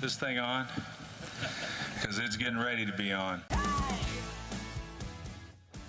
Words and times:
this 0.00 0.16
thing 0.16 0.38
on? 0.38 0.66
Because 2.00 2.18
it's 2.18 2.36
getting 2.36 2.58
ready 2.58 2.86
to 2.86 2.92
be 2.92 3.12
on. 3.12 3.42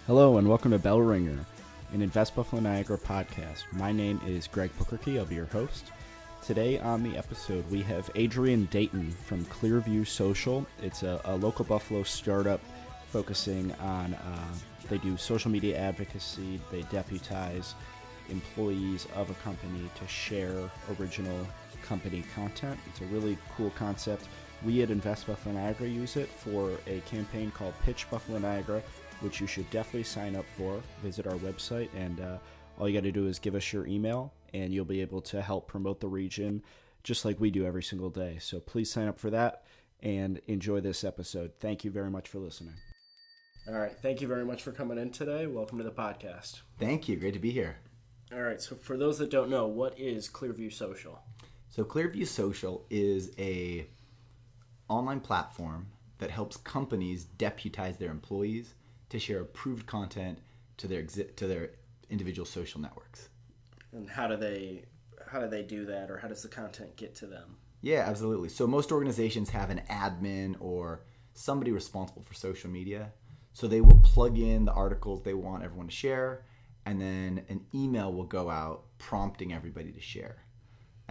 Hello 0.05 0.37
and 0.37 0.49
welcome 0.49 0.71
to 0.71 0.79
Bell 0.79 0.99
Ringer, 0.99 1.45
an 1.93 2.01
Invest 2.01 2.35
Buffalo 2.35 2.61
Niagara 2.61 2.97
podcast. 2.97 3.63
My 3.71 3.93
name 3.93 4.19
is 4.27 4.47
Greg 4.47 4.69
Bookerkey. 4.77 5.17
I'll 5.17 5.25
be 5.25 5.35
your 5.35 5.45
host. 5.45 5.91
Today 6.45 6.77
on 6.79 7.03
the 7.03 7.15
episode, 7.17 7.63
we 7.71 7.81
have 7.83 8.09
Adrian 8.15 8.65
Dayton 8.65 9.11
from 9.11 9.45
Clearview 9.45 10.05
Social. 10.05 10.65
It's 10.81 11.03
a, 11.03 11.21
a 11.23 11.37
local 11.37 11.63
Buffalo 11.63 12.03
startup 12.03 12.59
focusing 13.11 13.71
on, 13.75 14.13
uh, 14.15 14.53
they 14.89 14.97
do 14.97 15.15
social 15.15 15.49
media 15.51 15.77
advocacy, 15.77 16.59
they 16.69 16.81
deputize 16.83 17.75
employees 18.29 19.07
of 19.15 19.29
a 19.29 19.35
company 19.35 19.89
to 19.95 20.07
share 20.07 20.69
original 20.99 21.47
company 21.81 22.23
content. 22.33 22.79
It's 22.87 23.01
a 23.01 23.05
really 23.05 23.37
cool 23.55 23.71
concept. 23.71 24.27
We 24.63 24.81
at 24.83 24.91
Invest 24.91 25.27
Buffalo 25.27 25.55
Niagara 25.55 25.87
use 25.87 26.15
it 26.17 26.29
for 26.29 26.71
a 26.87 26.99
campaign 27.01 27.51
called 27.51 27.73
Pitch 27.83 28.09
Buffalo 28.09 28.37
Niagara, 28.37 28.81
which 29.21 29.41
you 29.41 29.47
should 29.47 29.69
definitely 29.71 30.03
sign 30.03 30.35
up 30.35 30.45
for. 30.57 30.81
Visit 31.03 31.27
our 31.27 31.35
website, 31.35 31.89
and 31.95 32.19
uh, 32.19 32.37
all 32.77 32.87
you 32.87 32.97
got 32.99 33.03
to 33.03 33.11
do 33.11 33.27
is 33.27 33.39
give 33.39 33.55
us 33.55 33.73
your 33.73 33.87
email, 33.87 34.33
and 34.53 34.73
you'll 34.73 34.85
be 34.85 35.01
able 35.01 35.21
to 35.21 35.41
help 35.41 35.67
promote 35.67 35.99
the 35.99 36.07
region 36.07 36.63
just 37.03 37.25
like 37.25 37.39
we 37.39 37.49
do 37.49 37.65
every 37.65 37.83
single 37.83 38.09
day. 38.09 38.37
So 38.39 38.59
please 38.59 38.91
sign 38.91 39.07
up 39.07 39.17
for 39.19 39.29
that 39.31 39.63
and 40.01 40.41
enjoy 40.47 40.81
this 40.81 41.03
episode. 41.03 41.51
Thank 41.59 41.83
you 41.83 41.91
very 41.91 42.09
much 42.09 42.29
for 42.29 42.39
listening. 42.39 42.73
All 43.67 43.79
right. 43.79 43.95
Thank 44.01 44.21
you 44.21 44.27
very 44.27 44.45
much 44.45 44.63
for 44.63 44.71
coming 44.71 44.97
in 44.97 45.11
today. 45.11 45.45
Welcome 45.45 45.77
to 45.77 45.83
the 45.83 45.91
podcast. 45.91 46.61
Thank 46.79 47.07
you. 47.07 47.15
Great 47.15 47.33
to 47.33 47.39
be 47.39 47.51
here. 47.51 47.77
All 48.33 48.41
right. 48.41 48.61
So, 48.61 48.75
for 48.75 48.97
those 48.97 49.19
that 49.19 49.29
don't 49.29 49.49
know, 49.49 49.67
what 49.67 49.99
is 49.99 50.27
Clearview 50.27 50.73
Social? 50.73 51.19
So, 51.71 51.85
Clearview 51.85 52.27
Social 52.27 52.85
is 52.89 53.31
a 53.39 53.87
online 54.89 55.21
platform 55.21 55.87
that 56.17 56.29
helps 56.29 56.57
companies 56.57 57.23
deputize 57.23 57.97
their 57.97 58.11
employees 58.11 58.75
to 59.09 59.17
share 59.17 59.39
approved 59.39 59.87
content 59.87 60.39
to 60.77 60.87
their 60.87 61.01
exi- 61.01 61.33
to 61.37 61.47
their 61.47 61.71
individual 62.09 62.45
social 62.45 62.81
networks. 62.81 63.29
And 63.93 64.09
how 64.09 64.27
do 64.27 64.35
they 64.35 64.83
how 65.27 65.39
do 65.39 65.47
they 65.47 65.63
do 65.63 65.85
that, 65.85 66.11
or 66.11 66.17
how 66.17 66.27
does 66.27 66.43
the 66.43 66.49
content 66.49 66.97
get 66.97 67.15
to 67.15 67.25
them? 67.25 67.55
Yeah, 67.81 68.03
absolutely. 68.05 68.49
So 68.49 68.67
most 68.67 68.91
organizations 68.91 69.49
have 69.51 69.69
an 69.69 69.81
admin 69.89 70.57
or 70.59 71.05
somebody 71.33 71.71
responsible 71.71 72.21
for 72.21 72.33
social 72.33 72.69
media. 72.69 73.13
So 73.53 73.67
they 73.67 73.79
will 73.79 73.99
plug 74.03 74.37
in 74.37 74.65
the 74.65 74.73
articles 74.73 75.23
they 75.23 75.33
want 75.33 75.63
everyone 75.63 75.87
to 75.87 75.93
share, 75.93 76.43
and 76.85 76.99
then 76.99 77.45
an 77.47 77.65
email 77.73 78.11
will 78.11 78.25
go 78.25 78.49
out 78.49 78.83
prompting 78.97 79.53
everybody 79.53 79.93
to 79.93 80.01
share. 80.01 80.43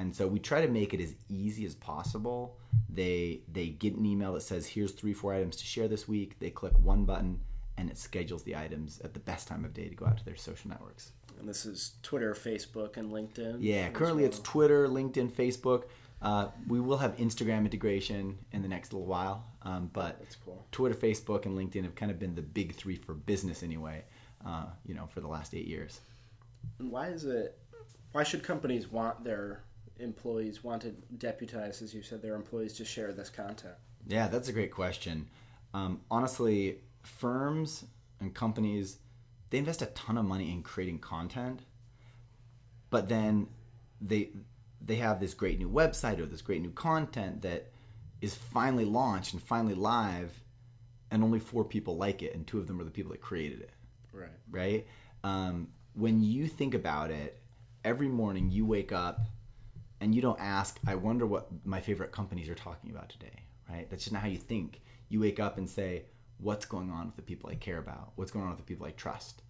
And 0.00 0.16
so 0.16 0.26
we 0.26 0.38
try 0.38 0.62
to 0.62 0.68
make 0.68 0.94
it 0.94 1.00
as 1.00 1.14
easy 1.28 1.66
as 1.66 1.74
possible. 1.74 2.56
They 2.88 3.42
they 3.52 3.68
get 3.68 3.94
an 3.96 4.06
email 4.06 4.32
that 4.32 4.40
says 4.40 4.66
here's 4.66 4.92
three 4.92 5.12
four 5.12 5.34
items 5.34 5.56
to 5.56 5.64
share 5.66 5.88
this 5.88 6.08
week. 6.08 6.38
They 6.38 6.48
click 6.48 6.72
one 6.78 7.04
button 7.04 7.40
and 7.76 7.90
it 7.90 7.98
schedules 7.98 8.42
the 8.44 8.56
items 8.56 9.00
at 9.00 9.12
the 9.12 9.20
best 9.20 9.46
time 9.46 9.62
of 9.62 9.74
day 9.74 9.88
to 9.88 9.94
go 9.94 10.06
out 10.06 10.16
to 10.16 10.24
their 10.24 10.36
social 10.36 10.70
networks. 10.70 11.12
And 11.38 11.46
this 11.46 11.66
is 11.66 11.92
Twitter, 12.02 12.34
Facebook, 12.34 12.96
and 12.96 13.12
LinkedIn. 13.12 13.58
Yeah, 13.60 13.90
currently 13.90 14.22
well. 14.22 14.30
it's 14.30 14.40
Twitter, 14.40 14.88
LinkedIn, 14.88 15.30
Facebook. 15.30 15.84
Uh, 16.22 16.48
we 16.66 16.80
will 16.80 16.98
have 16.98 17.16
Instagram 17.18 17.64
integration 17.64 18.38
in 18.52 18.62
the 18.62 18.68
next 18.68 18.92
little 18.92 19.06
while, 19.06 19.44
um, 19.62 19.90
but 19.92 20.20
cool. 20.44 20.66
Twitter, 20.72 20.94
Facebook, 20.94 21.46
and 21.46 21.56
LinkedIn 21.56 21.84
have 21.84 21.94
kind 21.94 22.10
of 22.10 22.18
been 22.18 22.34
the 22.34 22.42
big 22.42 22.74
three 22.74 22.96
for 22.96 23.14
business 23.14 23.62
anyway. 23.62 24.04
Uh, 24.44 24.64
you 24.86 24.94
know, 24.94 25.06
for 25.06 25.20
the 25.20 25.28
last 25.28 25.54
eight 25.54 25.66
years. 25.66 26.00
And 26.78 26.90
why 26.90 27.08
is 27.08 27.24
it? 27.26 27.58
Why 28.12 28.22
should 28.22 28.42
companies 28.42 28.90
want 28.90 29.22
their 29.22 29.62
employees 30.00 30.64
want 30.64 30.82
to 30.82 30.90
deputize, 31.18 31.82
as 31.82 31.94
you 31.94 32.02
said, 32.02 32.22
their 32.22 32.34
employees 32.34 32.72
to 32.74 32.84
share 32.84 33.12
this 33.12 33.30
content? 33.30 33.74
Yeah, 34.06 34.28
that's 34.28 34.48
a 34.48 34.52
great 34.52 34.72
question. 34.72 35.28
Um, 35.74 36.00
honestly, 36.10 36.78
firms 37.02 37.84
and 38.20 38.34
companies 38.34 38.98
they 39.50 39.58
invest 39.58 39.82
a 39.82 39.86
ton 39.86 40.16
of 40.16 40.24
money 40.24 40.52
in 40.52 40.62
creating 40.62 41.00
content, 41.00 41.60
but 42.88 43.08
then 43.08 43.48
they 44.00 44.30
they 44.80 44.96
have 44.96 45.20
this 45.20 45.34
great 45.34 45.58
new 45.58 45.68
website 45.68 46.18
or 46.20 46.26
this 46.26 46.40
great 46.40 46.62
new 46.62 46.70
content 46.70 47.42
that 47.42 47.70
is 48.20 48.34
finally 48.34 48.84
launched 48.84 49.32
and 49.32 49.42
finally 49.42 49.74
live, 49.74 50.42
and 51.10 51.22
only 51.22 51.40
four 51.40 51.64
people 51.64 51.96
like 51.96 52.22
it, 52.22 52.34
and 52.34 52.46
two 52.46 52.58
of 52.58 52.66
them 52.66 52.80
are 52.80 52.84
the 52.84 52.90
people 52.90 53.10
that 53.10 53.20
created 53.20 53.60
it. 53.60 53.70
Right. 54.12 54.28
Right. 54.50 54.86
Um, 55.24 55.68
when 55.94 56.22
you 56.22 56.46
think 56.46 56.74
about 56.74 57.10
it, 57.10 57.42
every 57.84 58.08
morning 58.08 58.50
you 58.50 58.64
wake 58.64 58.92
up 58.92 59.20
and 60.00 60.14
you 60.14 60.22
don't 60.22 60.40
ask, 60.40 60.78
I 60.86 60.94
wonder 60.94 61.26
what 61.26 61.48
my 61.64 61.80
favorite 61.80 62.12
companies 62.12 62.48
are 62.48 62.54
talking 62.54 62.90
about 62.90 63.10
today, 63.10 63.44
right? 63.68 63.88
That's 63.90 64.04
just 64.04 64.12
not 64.12 64.22
how 64.22 64.28
you 64.28 64.38
think. 64.38 64.80
You 65.08 65.20
wake 65.20 65.38
up 65.38 65.58
and 65.58 65.68
say, 65.68 66.04
what's 66.38 66.64
going 66.64 66.90
on 66.90 67.06
with 67.06 67.16
the 67.16 67.22
people 67.22 67.50
I 67.50 67.54
care 67.54 67.78
about? 67.78 68.12
What's 68.16 68.30
going 68.30 68.44
on 68.44 68.50
with 68.50 68.58
the 68.58 68.64
people 68.64 68.86
I 68.86 68.92
trust? 68.92 69.42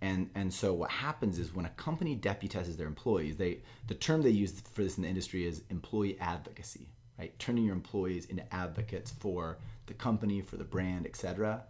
And 0.00 0.30
and 0.34 0.52
so 0.52 0.72
what 0.74 0.90
happens 0.90 1.38
is 1.38 1.54
when 1.54 1.64
a 1.64 1.70
company 1.70 2.16
deputizes 2.16 2.76
their 2.76 2.88
employees, 2.88 3.36
they 3.36 3.60
the 3.86 3.94
term 3.94 4.22
they 4.22 4.30
use 4.30 4.60
for 4.60 4.82
this 4.82 4.96
in 4.96 5.04
the 5.04 5.08
industry 5.08 5.46
is 5.46 5.62
employee 5.70 6.18
advocacy, 6.20 6.88
right? 7.18 7.38
Turning 7.38 7.64
your 7.64 7.76
employees 7.76 8.26
into 8.26 8.52
advocates 8.52 9.12
for 9.12 9.58
the 9.86 9.94
company, 9.94 10.40
for 10.40 10.56
the 10.56 10.64
brand, 10.64 11.06
etc. 11.06 11.62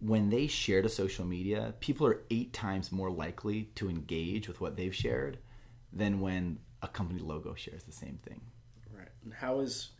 When 0.00 0.28
they 0.28 0.46
share 0.48 0.82
to 0.82 0.88
social 0.88 1.24
media, 1.24 1.74
people 1.80 2.06
are 2.06 2.20
eight 2.30 2.52
times 2.52 2.92
more 2.92 3.10
likely 3.10 3.70
to 3.76 3.88
engage 3.88 4.46
with 4.46 4.60
what 4.60 4.76
they've 4.76 4.94
shared 4.94 5.38
than 5.92 6.20
when 6.20 6.58
a 6.82 6.88
company 6.88 7.20
logo 7.20 7.54
shares 7.54 7.84
the 7.84 7.92
same 7.92 8.18
thing. 8.22 8.40
Right. 8.92 9.08
And 9.24 9.32
how 9.32 9.60
is 9.60 9.90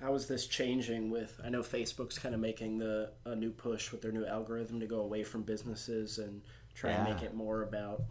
how 0.00 0.14
is 0.14 0.26
this 0.26 0.46
changing 0.46 1.10
with 1.10 1.40
I 1.44 1.48
know 1.48 1.62
Facebook's 1.62 2.18
kind 2.18 2.34
of 2.34 2.40
making 2.40 2.78
the 2.78 3.12
a 3.24 3.34
new 3.34 3.50
push 3.50 3.92
with 3.92 4.02
their 4.02 4.12
new 4.12 4.26
algorithm 4.26 4.80
to 4.80 4.86
go 4.86 5.00
away 5.00 5.22
from 5.24 5.42
businesses 5.42 6.18
and 6.18 6.42
try 6.74 6.90
yeah. 6.90 7.04
and 7.04 7.14
make 7.14 7.22
it 7.22 7.34
more 7.34 7.62
about 7.62 8.02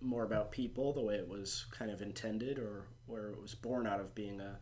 more 0.00 0.24
about 0.24 0.50
people 0.50 0.92
the 0.92 1.00
way 1.00 1.14
it 1.14 1.28
was 1.28 1.66
kind 1.70 1.90
of 1.90 2.02
intended 2.02 2.58
or 2.58 2.84
where 3.06 3.30
it 3.30 3.40
was 3.40 3.54
born 3.54 3.86
out 3.86 4.00
of 4.00 4.14
being 4.14 4.40
a 4.40 4.58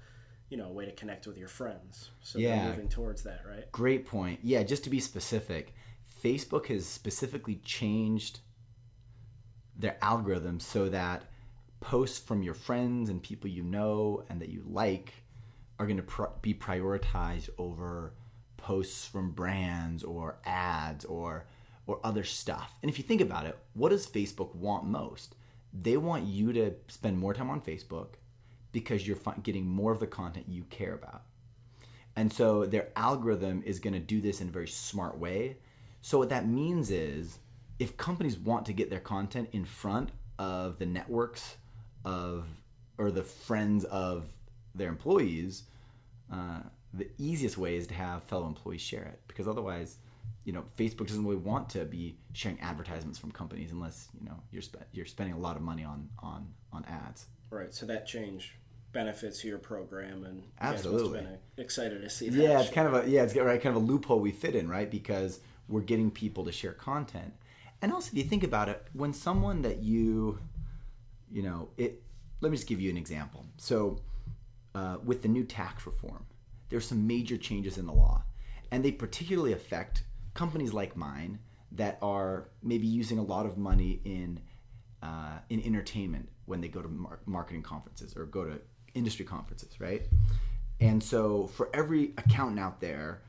you 0.49 0.57
know 0.57 0.67
a 0.67 0.73
way 0.73 0.84
to 0.84 0.93
connect 0.93 1.27
with 1.27 1.37
your 1.37 1.49
friends 1.49 2.11
so 2.21 2.39
yeah. 2.39 2.69
moving 2.69 2.89
towards 2.89 3.23
that 3.23 3.43
right 3.47 3.71
great 3.73 4.07
point 4.07 4.39
yeah 4.43 4.63
just 4.63 4.84
to 4.84 4.91
be 4.91 5.01
specific 5.01 5.75
facebook 6.23 6.67
has 6.67 6.87
specifically 6.87 7.57
changed 7.65 8.41
their 9.77 9.97
algorithm 10.01 10.59
so 10.61 10.89
that 10.89 11.25
posts 11.87 12.19
from 12.19 12.43
your 12.43 12.53
friends 12.53 13.09
and 13.09 13.23
people 13.23 13.49
you 13.49 13.63
know 13.63 14.25
and 14.29 14.41
that 14.41 14.49
you 14.49 14.61
like 14.69 15.13
are 15.79 15.87
going 15.87 15.97
to 15.97 16.03
pr- 16.03 16.25
be 16.43 16.53
prioritized 16.53 17.49
over 17.59 18.13
posts 18.57 19.07
from 19.07 19.31
brands 19.31 20.03
or 20.03 20.37
ads 20.45 21.05
or 21.05 21.47
or 21.87 22.01
other 22.03 22.25
stuff. 22.25 22.75
And 22.83 22.91
if 22.91 22.99
you 22.99 23.05
think 23.05 23.21
about 23.21 23.47
it, 23.47 23.57
what 23.75 23.91
does 23.91 24.09
Facebook 24.09 24.53
want 24.57 24.85
most? 24.85 25.37
They 25.73 25.97
want 25.97 26.25
you 26.25 26.53
to 26.55 26.75
spend 26.89 27.21
more 27.21 27.33
time 27.33 27.51
on 27.51 27.61
Facebook 27.61 28.15
because 28.73 29.07
you're 29.07 29.19
getting 29.45 29.69
more 29.69 29.93
of 29.93 30.01
the 30.01 30.09
content 30.09 30.47
you 30.49 30.65
care 30.65 30.95
about. 30.95 31.23
And 32.17 32.33
so 32.33 32.67
their 32.67 32.89
algorithm 32.97 33.63
is 33.65 33.79
going 33.79 33.95
to 33.95 34.01
do 34.01 34.21
this 34.21 34.41
in 34.41 34.49
a 34.49 34.51
very 34.51 34.67
smart 34.67 35.19
way. 35.19 35.59
So 36.03 36.19
what 36.19 36.31
that 36.31 36.49
means 36.49 36.91
is 36.91 37.39
if 37.79 37.97
companies 37.97 38.37
want 38.37 38.67
to 38.67 38.73
get 38.73 38.91
their 38.91 38.99
content 38.99 39.51
in 39.53 39.65
front 39.65 40.11
of 40.37 40.81
the 40.81 40.87
networks 40.87 41.59
of 42.06 42.47
or 42.99 43.11
the 43.11 43.22
friends 43.22 43.84
of 43.84 44.25
their 44.75 44.89
employees, 44.89 45.65
uh, 46.33 46.61
the 46.94 47.09
easiest 47.19 47.59
way 47.59 47.77
is 47.77 47.87
to 47.89 47.94
have 47.94 48.22
fellow 48.22 48.47
employees 48.47 48.81
share 48.81 49.03
it 49.03 49.21
because 49.28 49.47
otherwise, 49.47 49.99
you 50.45 50.53
know, 50.53 50.65
Facebook 50.78 51.09
doesn't 51.09 51.25
really 51.25 51.37
want 51.37 51.69
to 51.71 51.84
be 51.84 52.16
sharing 52.33 52.59
advertisements 52.61 53.19
from 53.19 53.33
companies 53.33 53.72
unless 53.72 54.09
you 54.19 54.27
know 54.27 54.41
you're 54.50 54.62
spe- 54.62 54.89
you're 54.93 55.05
spending 55.05 55.34
a 55.34 55.39
lot 55.39 55.56
of 55.56 55.62
money 55.62 55.84
on 55.84 56.09
on 56.21 56.47
on 56.72 56.84
ads. 56.87 57.27
Right. 57.50 57.75
So 57.75 57.84
that 57.87 58.06
change 58.06 58.55
benefits 58.93 59.45
your 59.45 59.59
program 59.59 60.25
and 60.25 60.43
absolutely 60.61 61.27
excited 61.59 62.01
to 62.01 62.09
see 62.09 62.31
that. 62.31 62.41
Yeah, 62.41 62.60
it's 62.60 62.71
kind 62.71 62.89
of 62.89 63.04
a 63.04 63.10
yeah, 63.10 63.25
it's 63.25 63.36
right 63.36 63.60
kind 63.60 63.77
of 63.77 63.83
a 63.83 63.84
loophole 63.84 64.21
we 64.21 64.31
fit 64.31 64.54
in, 64.54 64.69
right? 64.69 64.91
Because 64.91 65.41
we're 65.69 65.83
getting 65.83 66.10
people 66.10 66.45
to 66.45 66.53
share 66.53 66.72
content. 66.72 67.34
And 67.83 67.92
also 67.92 68.10
if 68.13 68.16
you 68.16 68.25
think 68.25 68.45
about 68.45 68.69
it, 68.69 68.86
when 68.95 69.13
someone 69.13 69.63
that 69.63 69.83
you 69.83 70.39
you 71.31 71.43
know, 71.43 71.69
it 71.77 72.03
let 72.41 72.51
me 72.51 72.57
just 72.57 72.69
give 72.69 72.81
you 72.81 72.91
an 72.91 72.97
example. 72.97 73.47
So 73.57 74.01
uh, 74.75 74.99
with 75.05 75.23
the 75.23 75.28
new 75.28 75.45
tax 75.45 75.87
reform, 75.87 76.27
there's 76.69 76.87
some 76.87 77.07
major 77.07 77.37
changes 77.37 77.78
in 77.78 77.87
the 77.87 77.93
law, 77.93 78.25
and 78.71 78.84
they 78.84 78.93
particularly 78.93 79.53
affect 79.53 80.05
companies 80.34 80.73
like 80.73 80.97
mine 80.97 81.39
that 81.73 81.99
are 82.03 82.49
maybe 82.63 82.87
using 82.87 83.19
a 83.19 83.23
lot 83.23 83.47
of 83.47 83.57
money 83.57 84.01
in 84.05 84.41
uh, 85.03 85.39
in 85.51 85.63
entertainment 85.65 86.28
when 86.47 86.61
they 86.61 86.69
go 86.69 86.83
to 86.83 86.89
mar- 86.89 87.21
marketing 87.27 87.63
conferences 87.63 88.17
or 88.17 88.27
go 88.27 88.45
to 88.45 88.61
industry 88.95 89.25
conferences, 89.25 89.81
right? 89.81 90.07
And 90.81 91.03
so, 91.03 91.47
for 91.49 91.71
every 91.75 92.13
accountant 92.19 92.61
out 92.61 92.81
there, 92.81 93.22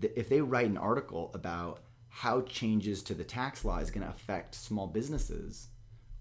if 0.00 0.28
they 0.28 0.40
write 0.40 0.66
an 0.66 0.78
article 0.78 1.30
about 1.34 1.80
how 2.08 2.42
changes 2.42 3.02
to 3.02 3.14
the 3.14 3.24
tax 3.24 3.64
law 3.64 3.78
is 3.78 3.90
going 3.90 4.06
to 4.06 4.12
affect 4.12 4.54
small 4.54 4.86
businesses 4.86 5.68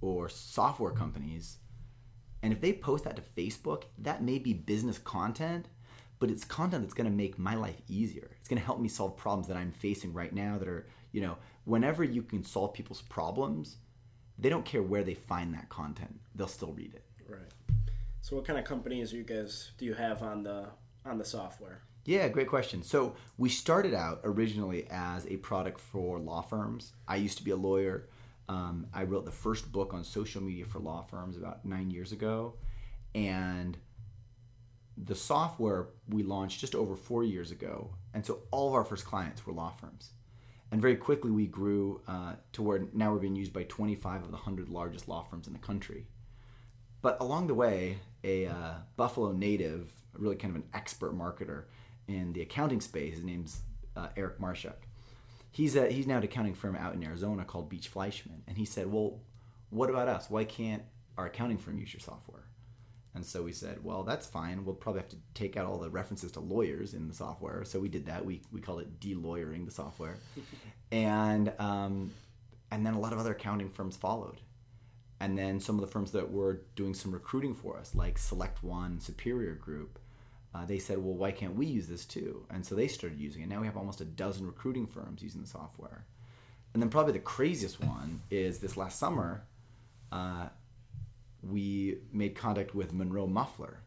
or 0.03 0.27
software 0.27 0.91
companies, 0.91 1.57
and 2.41 2.51
if 2.51 2.59
they 2.59 2.73
post 2.73 3.05
that 3.05 3.15
to 3.15 3.21
Facebook, 3.21 3.83
that 3.97 4.21
may 4.21 4.37
be 4.37 4.53
business 4.53 4.97
content, 4.97 5.69
but 6.19 6.29
it's 6.29 6.43
content 6.43 6.83
that's 6.83 6.93
going 6.93 7.09
to 7.09 7.15
make 7.15 7.39
my 7.39 7.55
life 7.55 7.81
easier. 7.87 8.29
It's 8.39 8.49
going 8.49 8.59
to 8.59 8.65
help 8.65 8.81
me 8.81 8.89
solve 8.89 9.15
problems 9.15 9.47
that 9.47 9.55
I'm 9.55 9.71
facing 9.71 10.13
right 10.13 10.33
now 10.33 10.57
that 10.57 10.67
are, 10.67 10.87
you 11.13 11.21
know, 11.21 11.37
whenever 11.63 12.03
you 12.03 12.21
can 12.21 12.43
solve 12.43 12.73
people's 12.73 13.01
problems, 13.01 13.77
they 14.37 14.49
don't 14.49 14.65
care 14.65 14.83
where 14.83 15.03
they 15.03 15.13
find 15.13 15.53
that 15.53 15.69
content. 15.69 16.19
They'll 16.35 16.47
still 16.47 16.73
read 16.73 16.93
it. 16.93 17.05
Right. 17.27 17.39
So, 18.21 18.35
what 18.35 18.45
kind 18.45 18.59
of 18.59 18.65
companies 18.65 19.13
you 19.13 19.23
guys 19.23 19.71
do 19.77 19.85
you 19.85 19.93
have 19.93 20.21
on 20.21 20.43
the 20.43 20.67
on 21.05 21.17
the 21.17 21.25
software? 21.25 21.81
Yeah, 22.05 22.27
great 22.27 22.49
question. 22.49 22.83
So 22.83 23.15
we 23.37 23.47
started 23.47 23.93
out 23.93 24.19
originally 24.25 24.87
as 24.91 25.25
a 25.27 25.37
product 25.37 25.79
for 25.79 26.19
law 26.19 26.41
firms. 26.41 26.91
I 27.07 27.15
used 27.15 27.37
to 27.37 27.45
be 27.45 27.51
a 27.51 27.55
lawyer. 27.55 28.09
Um, 28.49 28.87
I 28.93 29.03
wrote 29.03 29.25
the 29.25 29.31
first 29.31 29.71
book 29.71 29.93
on 29.93 30.03
social 30.03 30.41
media 30.41 30.65
for 30.65 30.79
law 30.79 31.01
firms 31.01 31.37
about 31.37 31.65
nine 31.65 31.89
years 31.89 32.11
ago, 32.11 32.55
and 33.15 33.77
the 34.97 35.15
software 35.15 35.87
we 36.09 36.23
launched 36.23 36.59
just 36.59 36.75
over 36.75 36.95
four 36.95 37.23
years 37.23 37.51
ago. 37.51 37.89
And 38.13 38.25
so 38.25 38.39
all 38.51 38.67
of 38.67 38.73
our 38.73 38.83
first 38.83 39.05
clients 39.05 39.45
were 39.45 39.53
law 39.53 39.71
firms. 39.71 40.11
And 40.71 40.81
very 40.81 40.95
quickly 40.95 41.31
we 41.31 41.47
grew 41.47 42.01
uh, 42.07 42.33
to 42.53 42.61
where 42.61 42.85
now 42.93 43.11
we're 43.11 43.19
being 43.19 43.35
used 43.35 43.53
by 43.53 43.63
25 43.63 44.23
of 44.23 44.27
the 44.27 44.37
100 44.37 44.69
largest 44.69 45.07
law 45.07 45.23
firms 45.23 45.47
in 45.47 45.53
the 45.53 45.59
country. 45.59 46.07
But 47.01 47.17
along 47.19 47.47
the 47.47 47.53
way, 47.53 47.99
a 48.23 48.47
uh, 48.47 48.73
Buffalo 48.95 49.31
native, 49.31 49.91
really 50.13 50.35
kind 50.35 50.55
of 50.55 50.61
an 50.61 50.69
expert 50.73 51.15
marketer 51.15 51.65
in 52.07 52.33
the 52.33 52.41
accounting 52.41 52.81
space, 52.81 53.15
his 53.15 53.23
name's 53.23 53.61
uh, 53.95 54.07
Eric 54.15 54.39
Marshak. 54.39 54.87
He's, 55.53 55.77
a, 55.77 55.89
he's 55.89 56.07
now 56.07 56.15
at 56.15 56.17
an 56.17 56.23
accounting 56.25 56.55
firm 56.55 56.75
out 56.75 56.93
in 56.93 57.03
Arizona 57.03 57.45
called 57.45 57.69
Beach 57.69 57.89
Fleischman. 57.93 58.41
And 58.47 58.57
he 58.57 58.65
said, 58.65 58.91
Well, 58.91 59.21
what 59.69 59.89
about 59.89 60.09
us? 60.09 60.29
Why 60.29 60.43
can't 60.43 60.83
our 61.17 61.27
accounting 61.27 61.57
firm 61.57 61.79
use 61.79 61.93
your 61.93 62.01
software? 62.01 62.43
And 63.15 63.25
so 63.25 63.43
we 63.43 63.51
said, 63.51 63.83
well, 63.83 64.03
that's 64.03 64.25
fine. 64.25 64.65
We'll 64.65 64.75
probably 64.75 65.01
have 65.01 65.09
to 65.09 65.17
take 65.35 65.55
out 65.55 65.67
all 65.67 65.77
the 65.77 65.89
references 65.89 66.31
to 66.31 66.39
lawyers 66.39 66.93
in 66.93 67.07
the 67.07 67.13
software. 67.13 67.63
So 67.63 67.79
we 67.79 67.87
did 67.87 68.07
that. 68.07 68.25
We, 68.25 68.41
we 68.51 68.59
called 68.59 68.81
it 68.81 68.99
de-lawyering 68.99 69.65
the 69.65 69.71
software. 69.71 70.17
and, 70.91 71.53
um, 71.59 72.11
and 72.71 72.85
then 72.85 72.95
a 72.95 72.99
lot 72.99 73.13
of 73.13 73.19
other 73.19 73.33
accounting 73.33 73.69
firms 73.69 73.95
followed. 73.95 74.41
And 75.19 75.37
then 75.37 75.59
some 75.59 75.75
of 75.75 75.81
the 75.81 75.91
firms 75.91 76.11
that 76.11 76.31
were 76.31 76.63
doing 76.75 76.95
some 76.95 77.11
recruiting 77.11 77.53
for 77.53 77.77
us, 77.77 77.93
like 77.93 78.17
Select 78.17 78.63
One, 78.63 78.99
Superior 78.99 79.53
Group, 79.53 79.99
uh, 80.53 80.65
they 80.65 80.79
said, 80.79 80.97
well, 80.97 81.15
why 81.15 81.31
can't 81.31 81.55
we 81.55 81.65
use 81.65 81.87
this 81.87 82.05
too? 82.05 82.45
And 82.49 82.65
so 82.65 82.75
they 82.75 82.87
started 82.87 83.19
using 83.19 83.41
it. 83.41 83.49
Now 83.49 83.59
we 83.59 83.65
have 83.65 83.77
almost 83.77 84.01
a 84.01 84.05
dozen 84.05 84.45
recruiting 84.45 84.85
firms 84.85 85.23
using 85.23 85.41
the 85.41 85.47
software. 85.47 86.05
And 86.73 86.81
then 86.81 86.89
probably 86.89 87.13
the 87.13 87.19
craziest 87.19 87.79
one 87.81 88.21
is 88.29 88.59
this 88.59 88.77
last 88.77 88.99
summer, 88.99 89.45
uh, 90.11 90.47
we 91.41 91.97
made 92.11 92.35
contact 92.35 92.73
with 92.73 92.93
Monro 92.93 93.27
Muffler, 93.27 93.79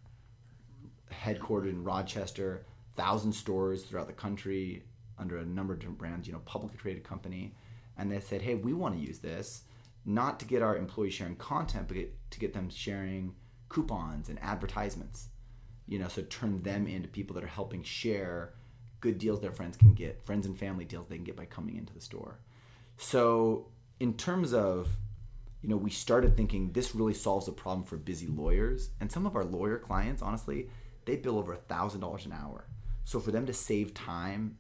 headquartered 1.13 1.71
in 1.71 1.85
Rochester, 1.85 2.67
thousand 2.97 3.33
stores 3.33 3.85
throughout 3.85 4.07
the 4.07 4.13
country 4.13 4.85
under 5.19 5.39
a 5.39 5.45
number 5.45 5.73
of 5.73 5.79
different 5.79 5.99
brands, 5.99 6.27
you 6.27 6.33
know, 6.33 6.41
publicly 6.41 6.79
traded 6.79 7.05
company. 7.05 7.55
And 7.97 8.11
they 8.11 8.21
said, 8.21 8.43
hey, 8.43 8.55
we 8.57 8.73
want 8.73 8.95
to 8.95 9.01
use 9.01 9.19
this 9.19 9.63
not 10.05 10.39
to 10.41 10.47
get 10.47 10.63
our 10.63 10.77
employees 10.77 11.15
sharing 11.15 11.37
content, 11.37 11.89
but 11.89 11.97
to 12.31 12.39
get 12.39 12.53
them 12.53 12.71
sharing 12.71 13.35
coupons 13.69 14.29
and 14.29 14.39
advertisements. 14.41 15.29
You 15.87 15.99
know, 15.99 16.09
so 16.09 16.23
turn 16.23 16.63
them 16.63 16.87
into 16.87 17.09
people 17.09 17.35
that 17.35 17.45
are 17.45 17.49
helping 17.49 17.83
share 17.83 18.55
good 19.01 19.19
deals 19.19 19.41
their 19.41 19.53
friends 19.53 19.77
can 19.77 19.95
get, 19.95 20.25
friends 20.25 20.47
and 20.47 20.59
family 20.59 20.85
deals 20.85 21.07
they 21.09 21.17
can 21.17 21.25
get 21.25 21.37
by 21.37 21.45
coming 21.45 21.77
into 21.77 21.93
the 21.93 22.01
store. 22.01 22.39
So, 22.97 23.69
in 24.01 24.15
terms 24.15 24.53
of 24.53 24.89
you 25.67 25.71
know, 25.71 25.77
we 25.77 25.91
started 25.91 26.37
thinking 26.37 26.71
this 26.71 26.95
really 26.95 27.13
solves 27.13 27.49
a 27.49 27.53
problem 27.53 27.85
for 27.85 27.97
busy 27.97 28.29
lawyers. 28.29 28.91
And 29.01 29.11
some 29.11 29.27
of 29.27 29.35
our 29.35 29.45
lawyer 29.45 29.79
clients, 29.79 30.23
honestly, 30.23 30.69
they 31.07 31.17
bill 31.17 31.39
over 31.39 31.53
a 31.53 31.57
thousand 31.57 32.03
dollars 32.03 32.25
an 32.25 32.33
hour. 32.33 32.69
So 33.05 33.19
for 33.19 33.33
them 33.33 33.47
to 33.47 33.53
save 33.53 33.93
time, 33.93 34.59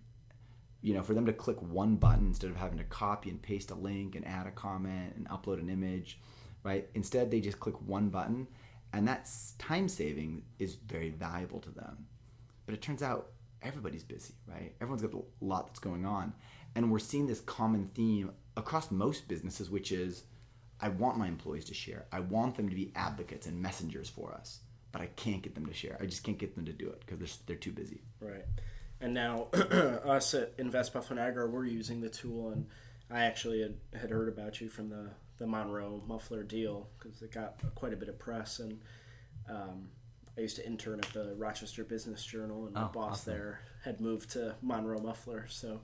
you 0.83 0.95
know, 0.95 1.03
for 1.03 1.15
them 1.15 1.27
to 1.27 1.33
click 1.33 1.63
one 1.63 1.95
button 1.95 2.27
instead 2.27 2.51
of 2.51 2.57
having 2.57 2.79
to 2.79 2.85
copy 2.85 3.31
and 3.31 3.41
paste 3.41 3.71
a 3.71 3.77
link 3.77 4.17
and 4.17 4.27
add 4.27 4.49
a 4.49 4.51
comment 4.51 5.15
and 5.15 5.29
upload 5.29 5.61
an 5.61 5.69
image, 5.69 6.19
right? 6.65 6.89
Instead, 6.95 7.31
they 7.31 7.41
just 7.41 7.61
click 7.61 7.81
one 7.83 8.09
button, 8.09 8.49
and 8.97 9.07
that 9.09 9.29
time 9.59 9.89
saving 9.89 10.43
is 10.59 10.75
very 10.75 11.11
valuable 11.11 11.61
to 11.61 11.71
them. 11.71 12.07
But 12.65 12.75
it 12.75 12.81
turns 12.81 13.03
out 13.03 13.29
everybody's 13.61 14.03
busy, 14.03 14.35
right? 14.47 14.75
Everyone's 14.81 15.03
got 15.03 15.13
a 15.13 15.45
lot 15.45 15.67
that's 15.67 15.81
going 15.81 16.07
on. 16.07 16.33
And 16.75 16.91
we're 16.91 16.99
seeing 16.99 17.27
this 17.27 17.41
common 17.41 17.85
theme 17.95 18.31
across 18.57 18.91
most 18.91 19.29
businesses, 19.29 19.69
which 19.71 19.93
is 19.93 20.25
I 20.81 20.89
want 20.89 21.19
my 21.19 21.29
employees 21.29 21.67
to 21.67 21.75
share. 21.75 22.07
I 22.11 22.21
want 22.21 22.57
them 22.57 22.71
to 22.71 22.75
be 22.75 22.93
advocates 22.97 23.47
and 23.47 23.61
messengers 23.61 24.09
for 24.09 24.33
us, 24.33 24.61
but 24.93 25.03
I 25.03 25.07
can't 25.07 25.43
get 25.43 25.55
them 25.55 25.67
to 25.67 25.75
share. 25.75 25.99
I 26.01 26.07
just 26.07 26.25
can't 26.25 26.39
get 26.39 26.55
them 26.55 26.65
to 26.65 26.73
do 26.73 26.89
it 26.89 27.01
because 27.01 27.19
they're, 27.19 27.45
they're 27.47 27.57
too 27.57 27.73
busy. 27.73 28.01
Right. 28.19 28.45
And 29.03 29.13
now, 29.13 29.49
us 29.53 30.33
at 30.33 30.55
Invest 30.57 30.95
Buffalo 30.95 31.21
Niagara, 31.21 31.47
we're 31.47 31.67
using 31.67 32.01
the 32.01 32.09
tool, 32.09 32.49
and 32.49 32.67
I 33.11 33.25
actually 33.25 33.61
had, 33.61 33.75
had 34.01 34.11
heard 34.11 34.29
about 34.29 34.59
you 34.63 34.71
from 34.71 34.89
the, 34.89 35.11
the 35.39 35.47
Monro 35.47 36.03
muffler 36.07 36.43
deal 36.43 36.89
because 36.99 37.23
it 37.23 37.33
got 37.33 37.61
quite 37.75 37.93
a 37.93 37.97
bit 37.97 38.09
of 38.09 38.19
press. 38.19 38.59
And 38.59 38.81
um, 39.49 39.89
I 40.37 40.43
used 40.43 40.57
to 40.57 40.67
intern 40.67 41.01
at 41.01 41.13
the 41.13 41.35
Rochester 41.37 41.85
Business 41.85 42.25
Journal, 42.25 42.67
and 42.67 42.75
my 42.75 42.85
oh, 42.85 42.91
boss 42.93 43.13
awesome. 43.13 43.33
there 43.33 43.61
had 43.85 44.01
moved 44.01 44.31
to 44.31 44.55
Monro 44.63 44.99
Muffler. 45.01 45.47
So 45.49 45.81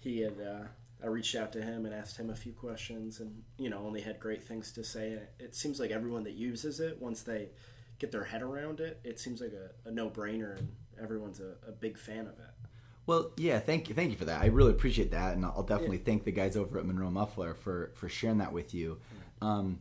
he 0.00 0.20
had 0.20 0.40
uh, 0.40 0.66
I 1.02 1.06
reached 1.06 1.36
out 1.36 1.52
to 1.52 1.62
him 1.62 1.86
and 1.86 1.94
asked 1.94 2.16
him 2.16 2.30
a 2.30 2.34
few 2.34 2.52
questions, 2.52 3.20
and 3.20 3.42
you 3.56 3.70
know, 3.70 3.78
only 3.78 4.00
had 4.00 4.18
great 4.18 4.42
things 4.42 4.72
to 4.72 4.84
say. 4.84 5.12
And 5.12 5.22
it 5.38 5.54
seems 5.54 5.78
like 5.78 5.90
everyone 5.90 6.24
that 6.24 6.34
uses 6.34 6.80
it, 6.80 7.00
once 7.00 7.22
they 7.22 7.50
get 7.98 8.10
their 8.10 8.24
head 8.24 8.42
around 8.42 8.80
it, 8.80 9.00
it 9.04 9.20
seems 9.20 9.40
like 9.40 9.52
a, 9.52 9.88
a 9.88 9.92
no-brainer, 9.92 10.58
and 10.58 10.68
everyone's 11.00 11.40
a, 11.40 11.54
a, 11.68 11.72
big 11.72 11.98
fan 11.98 12.20
of 12.20 12.38
it. 12.38 12.57
Well, 13.08 13.32
yeah, 13.38 13.58
thank 13.58 13.88
you, 13.88 13.94
thank 13.94 14.10
you 14.10 14.18
for 14.18 14.26
that. 14.26 14.42
I 14.42 14.48
really 14.48 14.70
appreciate 14.70 15.12
that, 15.12 15.34
and 15.34 15.42
I'll 15.42 15.62
definitely 15.62 15.96
yeah. 15.96 16.04
thank 16.04 16.24
the 16.24 16.30
guys 16.30 16.58
over 16.58 16.78
at 16.78 16.84
Monro 16.84 17.10
Muffler 17.10 17.54
for 17.54 17.90
for 17.94 18.06
sharing 18.06 18.36
that 18.36 18.52
with 18.52 18.74
you. 18.74 19.00
Um, 19.40 19.80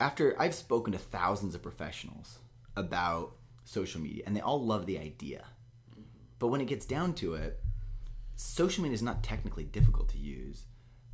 after 0.00 0.34
I've 0.40 0.56
spoken 0.56 0.92
to 0.92 0.98
thousands 0.98 1.54
of 1.54 1.62
professionals 1.62 2.40
about 2.74 3.36
social 3.62 4.00
media, 4.00 4.24
and 4.26 4.34
they 4.34 4.40
all 4.40 4.60
love 4.60 4.86
the 4.86 4.98
idea, 4.98 5.44
but 6.40 6.48
when 6.48 6.60
it 6.60 6.66
gets 6.66 6.84
down 6.84 7.14
to 7.14 7.34
it, 7.34 7.62
social 8.34 8.82
media 8.82 8.96
is 8.96 9.02
not 9.02 9.22
technically 9.22 9.62
difficult 9.62 10.08
to 10.08 10.18
use, 10.18 10.64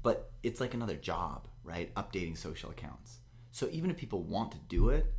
but 0.03 0.31
it's 0.43 0.63
like 0.63 0.73
another 0.73 0.97
job, 0.97 1.47
right? 1.63 1.95
Updating 1.95 2.39
social 2.39 2.71
accounts. 2.71 3.19
So 3.51 3.69
even 3.71 3.91
if 3.91 3.99
people 3.99 4.23
want 4.23 4.53
to 4.53 4.59
do 4.71 4.89
it, 4.89 5.13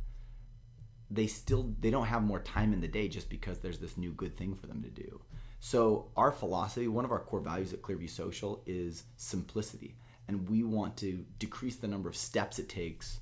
they 1.10 1.26
still 1.26 1.74
they 1.80 1.90
don't 1.90 2.06
have 2.06 2.22
more 2.22 2.40
time 2.40 2.72
in 2.72 2.80
the 2.80 2.88
day 2.88 3.08
just 3.08 3.28
because 3.28 3.58
there's 3.58 3.78
this 3.78 3.96
new 3.96 4.12
good 4.12 4.36
thing 4.36 4.54
for 4.54 4.66
them 4.66 4.82
to 4.82 4.90
do. 4.90 5.20
So 5.60 6.10
our 6.16 6.30
philosophy, 6.30 6.88
one 6.88 7.04
of 7.04 7.12
our 7.12 7.20
core 7.20 7.40
values 7.40 7.72
at 7.72 7.82
Clearview 7.82 8.10
Social 8.10 8.62
is 8.66 9.04
simplicity, 9.16 9.96
and 10.28 10.48
we 10.48 10.62
want 10.62 10.96
to 10.98 11.24
decrease 11.38 11.76
the 11.76 11.88
number 11.88 12.08
of 12.08 12.16
steps 12.16 12.58
it 12.58 12.68
takes 12.68 13.20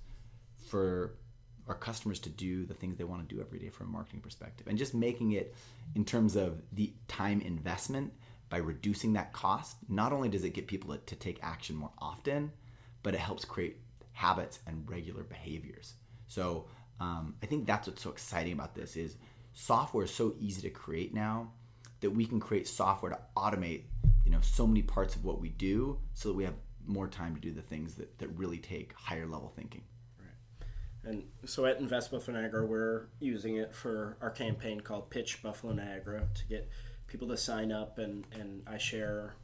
for 0.68 1.14
our 1.68 1.74
customers 1.74 2.18
to 2.20 2.28
do 2.28 2.64
the 2.64 2.74
things 2.74 2.96
they 2.96 3.04
want 3.04 3.28
to 3.28 3.34
do 3.34 3.40
every 3.40 3.58
day 3.58 3.68
from 3.68 3.88
a 3.88 3.90
marketing 3.90 4.20
perspective 4.20 4.66
and 4.66 4.76
just 4.76 4.94
making 4.94 5.32
it 5.32 5.54
in 5.94 6.04
terms 6.04 6.34
of 6.34 6.60
the 6.72 6.92
time 7.06 7.40
investment 7.40 8.12
by 8.48 8.58
reducing 8.58 9.12
that 9.14 9.32
cost, 9.32 9.76
not 9.88 10.12
only 10.12 10.28
does 10.28 10.44
it 10.44 10.50
get 10.50 10.66
people 10.66 10.92
to, 10.92 10.98
to 11.06 11.16
take 11.16 11.38
action 11.42 11.76
more 11.76 11.92
often, 11.98 12.52
but 13.02 13.14
it 13.14 13.20
helps 13.20 13.44
create 13.44 13.78
habits 14.12 14.58
and 14.66 14.88
regular 14.90 15.22
behaviors. 15.22 15.94
So 16.28 16.66
um, 17.02 17.34
I 17.42 17.46
think 17.46 17.66
that's 17.66 17.88
what's 17.88 18.02
so 18.02 18.10
exciting 18.10 18.52
about 18.52 18.74
this 18.74 18.96
is 18.96 19.16
software 19.52 20.04
is 20.04 20.14
so 20.14 20.34
easy 20.38 20.62
to 20.62 20.70
create 20.70 21.12
now 21.12 21.50
that 22.00 22.10
we 22.10 22.24
can 22.24 22.38
create 22.38 22.68
software 22.68 23.10
to 23.10 23.18
automate 23.36 23.82
you 24.24 24.30
know 24.30 24.40
so 24.40 24.66
many 24.66 24.82
parts 24.82 25.16
of 25.16 25.24
what 25.24 25.40
we 25.40 25.48
do 25.48 25.98
so 26.14 26.28
that 26.28 26.34
we 26.34 26.44
have 26.44 26.54
more 26.86 27.08
time 27.08 27.34
to 27.34 27.40
do 27.40 27.52
the 27.52 27.62
things 27.62 27.94
that, 27.94 28.18
that 28.18 28.28
really 28.36 28.58
take 28.58 28.92
higher 28.94 29.26
level 29.26 29.52
thinking. 29.54 29.82
Right 30.18 31.10
and 31.10 31.24
so 31.44 31.66
at 31.66 31.78
Invest 31.78 32.12
Buffalo 32.12 32.40
Niagara, 32.40 32.64
we're 32.64 33.06
using 33.18 33.56
it 33.56 33.74
for 33.74 34.16
our 34.20 34.30
campaign 34.30 34.80
called 34.80 35.10
Pitch 35.10 35.42
Buffalo 35.42 35.72
Niagara 35.72 36.28
to 36.34 36.46
get 36.46 36.68
people 37.08 37.28
to 37.28 37.36
sign 37.36 37.72
up, 37.72 37.98
and, 37.98 38.24
and 38.32 38.62
I 38.66 38.78
share 38.78 39.34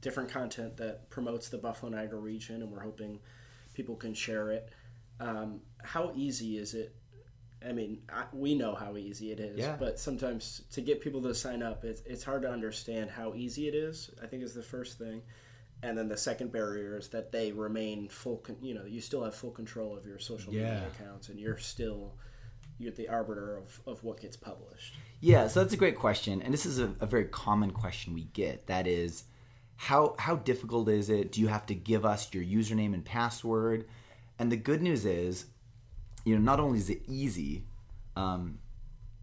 different 0.00 0.30
content 0.30 0.76
that 0.76 1.10
promotes 1.10 1.48
the 1.48 1.58
Buffalo 1.58 1.90
Niagara 1.90 2.20
region, 2.20 2.62
and 2.62 2.70
we're 2.70 2.82
hoping 2.82 3.18
people 3.74 3.96
can 3.96 4.14
share 4.14 4.50
it. 4.50 4.70
Um, 5.20 5.60
how 5.82 6.12
easy 6.14 6.58
is 6.58 6.74
it? 6.74 6.94
I 7.66 7.72
mean, 7.72 8.02
I, 8.12 8.24
we 8.32 8.54
know 8.54 8.74
how 8.74 8.96
easy 8.96 9.32
it 9.32 9.40
is, 9.40 9.58
yeah. 9.58 9.76
but 9.78 9.98
sometimes 9.98 10.62
to 10.72 10.80
get 10.80 11.00
people 11.00 11.20
to 11.22 11.34
sign 11.34 11.62
up, 11.62 11.84
it's, 11.84 12.02
it's 12.06 12.22
hard 12.22 12.42
to 12.42 12.50
understand 12.50 13.10
how 13.10 13.34
easy 13.34 13.66
it 13.66 13.74
is. 13.74 14.10
I 14.22 14.26
think 14.26 14.44
is 14.44 14.54
the 14.54 14.62
first 14.62 14.98
thing, 14.98 15.22
and 15.82 15.98
then 15.98 16.08
the 16.08 16.16
second 16.16 16.52
barrier 16.52 16.96
is 16.98 17.08
that 17.08 17.32
they 17.32 17.50
remain 17.50 18.08
full. 18.08 18.38
Con- 18.38 18.58
you 18.62 18.74
know, 18.74 18.84
you 18.84 19.00
still 19.00 19.24
have 19.24 19.34
full 19.34 19.50
control 19.50 19.96
of 19.96 20.06
your 20.06 20.20
social 20.20 20.52
yeah. 20.52 20.74
media 20.74 20.90
accounts, 20.94 21.30
and 21.30 21.40
you're 21.40 21.58
still 21.58 22.14
you're 22.78 22.92
the 22.92 23.08
arbiter 23.08 23.56
of, 23.56 23.80
of 23.86 24.04
what 24.04 24.20
gets 24.20 24.36
published. 24.36 24.94
Yeah, 25.20 25.48
so 25.48 25.60
that's 25.60 25.74
a 25.74 25.78
great 25.78 25.96
question, 25.96 26.40
and 26.42 26.54
this 26.54 26.64
is 26.64 26.78
a, 26.78 26.94
a, 27.00 27.06
very 27.06 27.24
common 27.24 27.72
question 27.72 28.14
we 28.14 28.24
get. 28.24 28.68
That 28.68 28.86
is, 28.86 29.24
how 29.74 30.14
how 30.18 30.36
difficult 30.36 30.88
is 30.88 31.10
it? 31.10 31.32
Do 31.32 31.40
you 31.40 31.48
have 31.48 31.66
to 31.66 31.74
give 31.74 32.06
us 32.06 32.32
your 32.32 32.44
username 32.44 32.94
and 32.94 33.04
password? 33.04 33.86
And 34.38 34.52
the 34.52 34.56
good 34.56 34.82
news 34.82 35.04
is, 35.04 35.46
you 36.24 36.34
know, 36.34 36.40
not 36.40 36.60
only 36.60 36.78
is 36.78 36.90
it 36.90 37.02
easy, 37.06 37.64
um, 38.16 38.58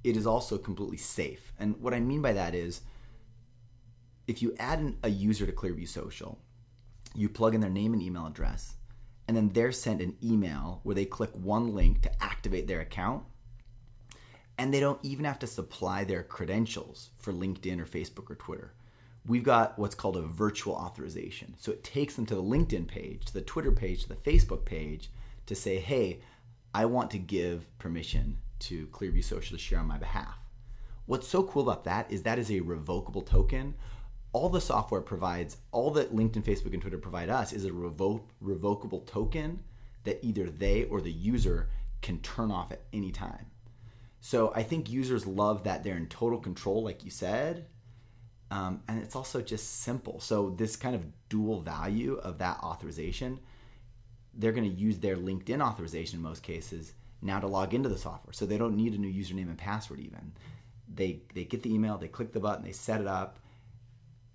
it 0.03 0.17
is 0.17 0.27
also 0.27 0.57
completely 0.57 0.97
safe. 0.97 1.53
And 1.59 1.79
what 1.81 1.93
I 1.93 1.99
mean 1.99 2.21
by 2.21 2.33
that 2.33 2.53
is 2.53 2.81
if 4.27 4.41
you 4.41 4.55
add 4.59 4.79
an, 4.79 4.97
a 5.03 5.09
user 5.09 5.45
to 5.45 5.51
Clearview 5.51 5.87
Social, 5.87 6.39
you 7.13 7.29
plug 7.29 7.55
in 7.55 7.61
their 7.61 7.69
name 7.69 7.93
and 7.93 8.01
email 8.01 8.27
address, 8.27 8.75
and 9.27 9.35
then 9.35 9.49
they're 9.49 9.71
sent 9.71 10.01
an 10.01 10.17
email 10.23 10.81
where 10.83 10.95
they 10.95 11.05
click 11.05 11.31
one 11.33 11.73
link 11.73 12.01
to 12.01 12.23
activate 12.23 12.67
their 12.67 12.81
account. 12.81 13.23
And 14.57 14.73
they 14.73 14.79
don't 14.79 15.03
even 15.03 15.25
have 15.25 15.39
to 15.39 15.47
supply 15.47 16.03
their 16.03 16.23
credentials 16.23 17.09
for 17.17 17.33
LinkedIn 17.33 17.79
or 17.79 17.85
Facebook 17.85 18.29
or 18.29 18.35
Twitter. 18.35 18.73
We've 19.27 19.43
got 19.43 19.77
what's 19.79 19.95
called 19.95 20.17
a 20.17 20.21
virtual 20.21 20.75
authorization. 20.75 21.55
So 21.57 21.71
it 21.71 21.83
takes 21.83 22.15
them 22.15 22.25
to 22.27 22.35
the 22.35 22.43
LinkedIn 22.43 22.87
page, 22.87 23.25
to 23.25 23.33
the 23.33 23.41
Twitter 23.41 23.71
page, 23.71 24.03
to 24.03 24.09
the 24.09 24.15
Facebook 24.15 24.65
page 24.65 25.09
to 25.47 25.55
say, 25.55 25.79
hey, 25.79 26.19
I 26.73 26.85
want 26.85 27.11
to 27.11 27.17
give 27.17 27.65
permission 27.79 28.37
to 28.59 28.87
Clearview 28.87 29.23
Social 29.23 29.57
to 29.57 29.63
share 29.63 29.79
on 29.79 29.87
my 29.87 29.97
behalf. 29.97 30.37
What's 31.05 31.27
so 31.27 31.43
cool 31.43 31.63
about 31.63 31.83
that 31.85 32.11
is 32.11 32.23
that 32.23 32.39
is 32.39 32.51
a 32.51 32.59
revocable 32.61 33.21
token. 33.21 33.75
All 34.33 34.49
the 34.49 34.61
software 34.61 35.01
provides, 35.01 35.57
all 35.71 35.91
that 35.91 36.15
LinkedIn, 36.15 36.43
Facebook, 36.43 36.73
and 36.73 36.81
Twitter 36.81 36.97
provide 36.97 37.29
us 37.29 37.53
is 37.53 37.63
a 37.65 37.69
revo- 37.69 38.23
revocable 38.41 39.01
token 39.01 39.63
that 40.03 40.19
either 40.23 40.49
they 40.49 40.83
or 40.85 41.01
the 41.01 41.11
user 41.11 41.69
can 42.01 42.19
turn 42.19 42.51
off 42.51 42.71
at 42.71 42.81
any 42.91 43.11
time. 43.11 43.47
So 44.19 44.51
I 44.55 44.63
think 44.63 44.89
users 44.89 45.27
love 45.27 45.63
that 45.63 45.83
they're 45.83 45.97
in 45.97 46.07
total 46.07 46.39
control, 46.39 46.83
like 46.83 47.05
you 47.05 47.11
said. 47.11 47.67
Um, 48.51 48.81
and 48.87 49.01
it's 49.01 49.15
also 49.15 49.41
just 49.41 49.81
simple. 49.81 50.19
So 50.19 50.51
this 50.51 50.75
kind 50.75 50.95
of 50.95 51.05
dual 51.29 51.61
value 51.61 52.15
of 52.15 52.37
that 52.37 52.59
authorization, 52.59 53.39
they're 54.33 54.51
going 54.51 54.69
to 54.69 54.75
use 54.75 54.99
their 54.99 55.17
LinkedIn 55.17 55.61
authorization 55.61 56.17
in 56.17 56.23
most 56.23 56.43
cases 56.43 56.93
now 57.21 57.39
to 57.39 57.47
log 57.47 57.73
into 57.73 57.89
the 57.89 57.97
software. 57.97 58.33
So 58.33 58.45
they 58.45 58.57
don't 58.57 58.75
need 58.75 58.93
a 58.93 58.97
new 58.97 59.11
username 59.11 59.49
and 59.49 59.57
password 59.57 59.99
even. 59.99 60.33
They 60.93 61.21
they 61.33 61.43
get 61.43 61.63
the 61.63 61.73
email, 61.73 61.97
they 61.97 62.07
click 62.07 62.31
the 62.31 62.39
button, 62.39 62.63
they 62.63 62.71
set 62.71 63.01
it 63.01 63.07
up, 63.07 63.39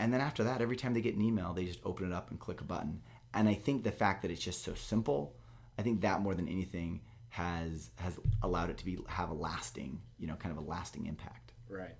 and 0.00 0.12
then 0.12 0.20
after 0.20 0.42
that, 0.44 0.60
every 0.60 0.76
time 0.76 0.94
they 0.94 1.00
get 1.00 1.14
an 1.14 1.22
email, 1.22 1.52
they 1.52 1.64
just 1.64 1.78
open 1.84 2.06
it 2.06 2.12
up 2.12 2.30
and 2.30 2.40
click 2.40 2.60
a 2.60 2.64
button. 2.64 3.02
And 3.34 3.48
I 3.48 3.54
think 3.54 3.84
the 3.84 3.92
fact 3.92 4.22
that 4.22 4.30
it's 4.30 4.40
just 4.40 4.64
so 4.64 4.74
simple, 4.74 5.36
I 5.78 5.82
think 5.82 6.00
that 6.00 6.20
more 6.20 6.34
than 6.34 6.48
anything 6.48 7.02
has 7.28 7.90
has 7.96 8.18
allowed 8.42 8.70
it 8.70 8.78
to 8.78 8.84
be 8.84 8.98
have 9.06 9.30
a 9.30 9.34
lasting, 9.34 10.00
you 10.18 10.26
know, 10.26 10.34
kind 10.34 10.56
of 10.56 10.64
a 10.64 10.66
lasting 10.68 11.06
impact. 11.06 11.52
Right. 11.68 11.94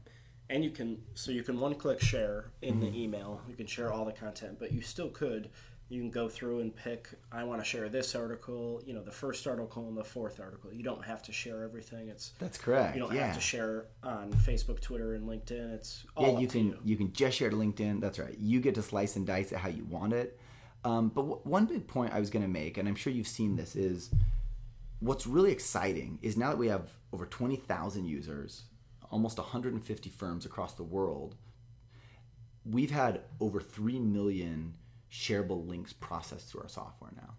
And 0.51 0.63
you 0.63 0.71
can 0.71 1.01
so 1.15 1.31
you 1.31 1.43
can 1.43 1.59
one 1.59 1.75
click 1.75 2.01
share 2.01 2.51
in 2.61 2.81
the 2.81 2.89
email. 2.89 3.41
You 3.49 3.55
can 3.55 3.67
share 3.67 3.93
all 3.93 4.05
the 4.05 4.13
content, 4.13 4.59
but 4.59 4.73
you 4.73 4.83
still 4.83 5.09
could 5.09 5.49
you 5.89 6.01
can 6.01 6.11
go 6.11 6.29
through 6.29 6.61
and 6.61 6.75
pick 6.77 7.09
i 7.33 7.43
want 7.43 7.61
to 7.61 7.65
share 7.65 7.89
this 7.89 8.15
article 8.15 8.81
you 8.87 8.95
know 8.95 9.03
the 9.03 9.11
first 9.11 9.49
article 9.49 9.89
and 9.89 9.97
the 9.97 10.05
fourth 10.05 10.39
article 10.39 10.73
you 10.73 10.85
don't 10.85 11.05
have 11.05 11.21
to 11.21 11.33
share 11.33 11.65
everything 11.65 12.09
it's 12.09 12.33
That's 12.39 12.57
correct. 12.57 12.95
you 12.95 13.03
don't 13.03 13.13
yeah. 13.13 13.27
have 13.27 13.35
to 13.35 13.41
share 13.41 13.87
on 14.05 14.33
facebook 14.33 14.81
twitter 14.81 15.15
and 15.15 15.29
linkedin 15.29 15.75
it's 15.75 16.05
all 16.17 16.35
yeah, 16.35 16.39
you 16.39 16.47
can 16.47 16.67
you. 16.67 16.79
you. 16.85 16.97
can 16.97 17.13
just 17.13 17.37
share 17.37 17.51
to 17.51 17.57
LinkedIn. 17.57 18.01
That's 18.01 18.19
right. 18.19 18.37
You 18.39 18.61
get 18.61 18.75
to 18.77 18.83
slice 18.83 19.17
and 19.17 19.27
dice 19.27 19.53
it 19.53 19.59
how 19.59 19.69
you 19.69 19.85
want 19.85 20.13
it. 20.13 20.39
Um, 20.85 21.09
but 21.09 21.23
w- 21.23 21.41
one 21.45 21.67
big 21.67 21.87
point 21.87 22.13
I 22.15 22.21
was 22.21 22.31
going 22.31 22.43
to 22.43 22.49
make, 22.49 22.79
and 22.79 22.89
I'm 22.89 22.95
sure 22.95 23.13
you've 23.13 23.29
seen 23.29 23.57
this, 23.57 23.77
is 23.77 24.11
what's 25.01 25.27
really 25.27 25.53
exciting 25.53 26.19
is 26.23 26.37
now 26.37 26.51
that 26.51 26.59
we 26.59 26.69
have 26.69 26.91
over 27.13 27.27
20,000 27.27 28.07
users, 28.07 28.63
almost 29.11 29.39
150 29.39 30.11
firms 30.11 30.47
across 30.47 30.75
the 30.75 30.83
world, 30.83 31.35
we've 32.65 32.91
had 32.91 33.23
over 33.41 33.61
3 33.61 33.99
million 33.99 34.75
shareable 35.11 35.67
links 35.67 35.93
processed 35.93 36.49
through 36.49 36.63
our 36.63 36.69
software 36.69 37.13
now. 37.17 37.35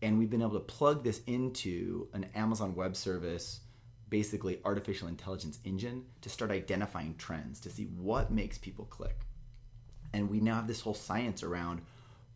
And 0.00 0.18
we've 0.18 0.30
been 0.30 0.42
able 0.42 0.52
to 0.52 0.60
plug 0.60 1.04
this 1.04 1.22
into 1.26 2.08
an 2.12 2.26
Amazon 2.34 2.74
Web 2.74 2.96
Service, 2.96 3.60
basically 4.08 4.60
artificial 4.64 5.08
intelligence 5.08 5.60
engine, 5.64 6.06
to 6.22 6.28
start 6.28 6.50
identifying 6.50 7.14
trends, 7.16 7.60
to 7.60 7.70
see 7.70 7.84
what 7.84 8.32
makes 8.32 8.58
people 8.58 8.86
click. 8.86 9.20
And 10.12 10.28
we 10.28 10.40
now 10.40 10.56
have 10.56 10.66
this 10.66 10.80
whole 10.80 10.94
science 10.94 11.42
around 11.42 11.82